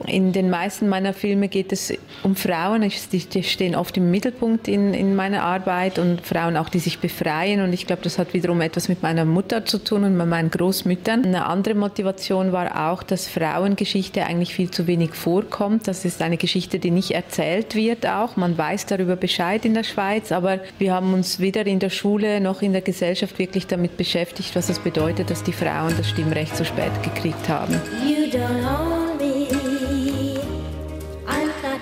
[0.05, 1.93] In den meisten meiner Filme geht es
[2.23, 6.81] um Frauen, die stehen oft im Mittelpunkt in, in meiner Arbeit und Frauen auch, die
[6.81, 7.63] sich befreien.
[7.63, 10.51] Und ich glaube, das hat wiederum etwas mit meiner Mutter zu tun und mit meinen
[10.51, 11.25] Großmüttern.
[11.25, 15.89] Eine andere Motivation war auch, dass Frauengeschichte eigentlich viel zu wenig vorkommt.
[15.89, 18.37] Das ist eine Geschichte, die nicht erzählt wird auch.
[18.37, 22.41] Man weiß darüber Bescheid in der Schweiz, aber wir haben uns weder in der Schule
[22.41, 26.57] noch in der Gesellschaft wirklich damit beschäftigt, was es bedeutet, dass die Frauen das Stimmrecht
[26.57, 27.81] so spät gekriegt haben.
[28.07, 29.56] You don't.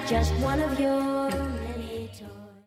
[0.04, 1.03] I'm not just one of yours.